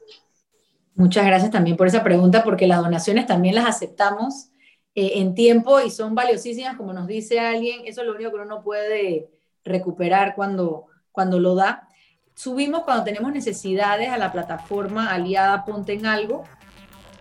Muchas 0.95 1.27
gracias 1.27 1.51
también 1.51 1.77
por 1.77 1.87
esa 1.87 2.03
pregunta, 2.03 2.45
porque 2.45 2.67
las 2.67 2.81
donaciones 2.81 3.27
también 3.27 3.57
las 3.57 3.67
aceptamos 3.67 4.49
eh, 4.95 5.13
en 5.17 5.35
tiempo 5.35 5.81
y 5.81 5.91
son 5.91 6.15
valiosísimas, 6.15 6.77
como 6.77 6.93
nos 6.93 7.09
dice 7.09 7.41
alguien, 7.41 7.83
eso 7.85 8.01
es 8.01 8.07
lo 8.07 8.15
único 8.15 8.31
que 8.31 8.37
uno 8.37 8.45
no 8.45 8.63
puede 8.63 9.29
recuperar 9.65 10.35
cuando, 10.37 10.87
cuando 11.11 11.41
lo 11.41 11.57
da. 11.57 11.89
Subimos 12.35 12.85
cuando 12.85 13.05
tenemos 13.05 13.33
necesidades 13.33 14.09
a 14.09 14.19
la 14.19 14.31
plataforma 14.31 15.13
aliada 15.13 15.65
Ponte 15.65 15.95
en 15.95 16.07
Algo 16.07 16.45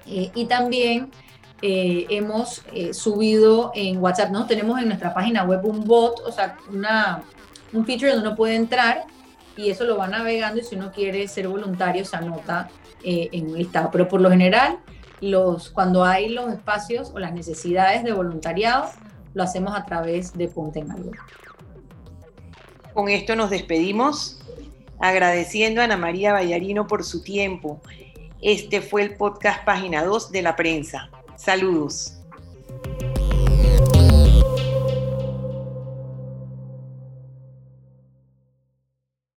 eh, 0.05 0.31
y 0.35 0.45
también 0.45 1.09
eh, 1.65 2.07
hemos 2.09 2.61
eh, 2.73 2.93
subido 2.93 3.71
en 3.73 3.99
WhatsApp, 3.99 4.31
¿no? 4.31 4.45
Tenemos 4.45 4.81
en 4.81 4.89
nuestra 4.89 5.13
página 5.13 5.45
web 5.45 5.63
un 5.63 5.85
bot, 5.85 6.19
o 6.25 6.29
sea, 6.29 6.57
un 6.67 7.85
feature 7.85 8.11
donde 8.11 8.27
uno 8.27 8.35
puede 8.35 8.55
entrar 8.55 9.05
y 9.55 9.69
eso 9.69 9.85
lo 9.85 9.95
va 9.95 10.09
navegando 10.09 10.59
y 10.59 10.65
si 10.65 10.75
uno 10.75 10.91
quiere 10.91 11.25
ser 11.29 11.47
voluntario 11.47 12.03
se 12.03 12.17
anota 12.17 12.69
eh, 13.01 13.29
en 13.31 13.51
un 13.51 13.57
listado. 13.57 13.91
Pero 13.93 14.09
por 14.09 14.19
lo 14.19 14.29
general, 14.29 14.79
cuando 15.71 16.03
hay 16.03 16.27
los 16.27 16.51
espacios 16.51 17.13
o 17.15 17.19
las 17.19 17.31
necesidades 17.31 18.03
de 18.03 18.11
voluntariado, 18.11 18.89
lo 19.33 19.43
hacemos 19.43 19.73
a 19.73 19.85
través 19.85 20.33
de 20.33 20.49
Ponte 20.49 20.79
en 20.79 20.91
Algo. 20.91 21.11
Con 22.93 23.07
esto 23.07 23.37
nos 23.37 23.49
despedimos, 23.49 24.41
agradeciendo 24.99 25.79
a 25.79 25.85
Ana 25.85 25.95
María 25.95 26.33
Vallarino 26.33 26.87
por 26.87 27.05
su 27.05 27.23
tiempo. 27.23 27.79
Este 28.41 28.81
fue 28.81 29.03
el 29.03 29.15
podcast 29.15 29.63
Página 29.63 30.03
2 30.03 30.29
de 30.29 30.41
la 30.41 30.57
prensa. 30.57 31.09
Saludos. 31.37 32.13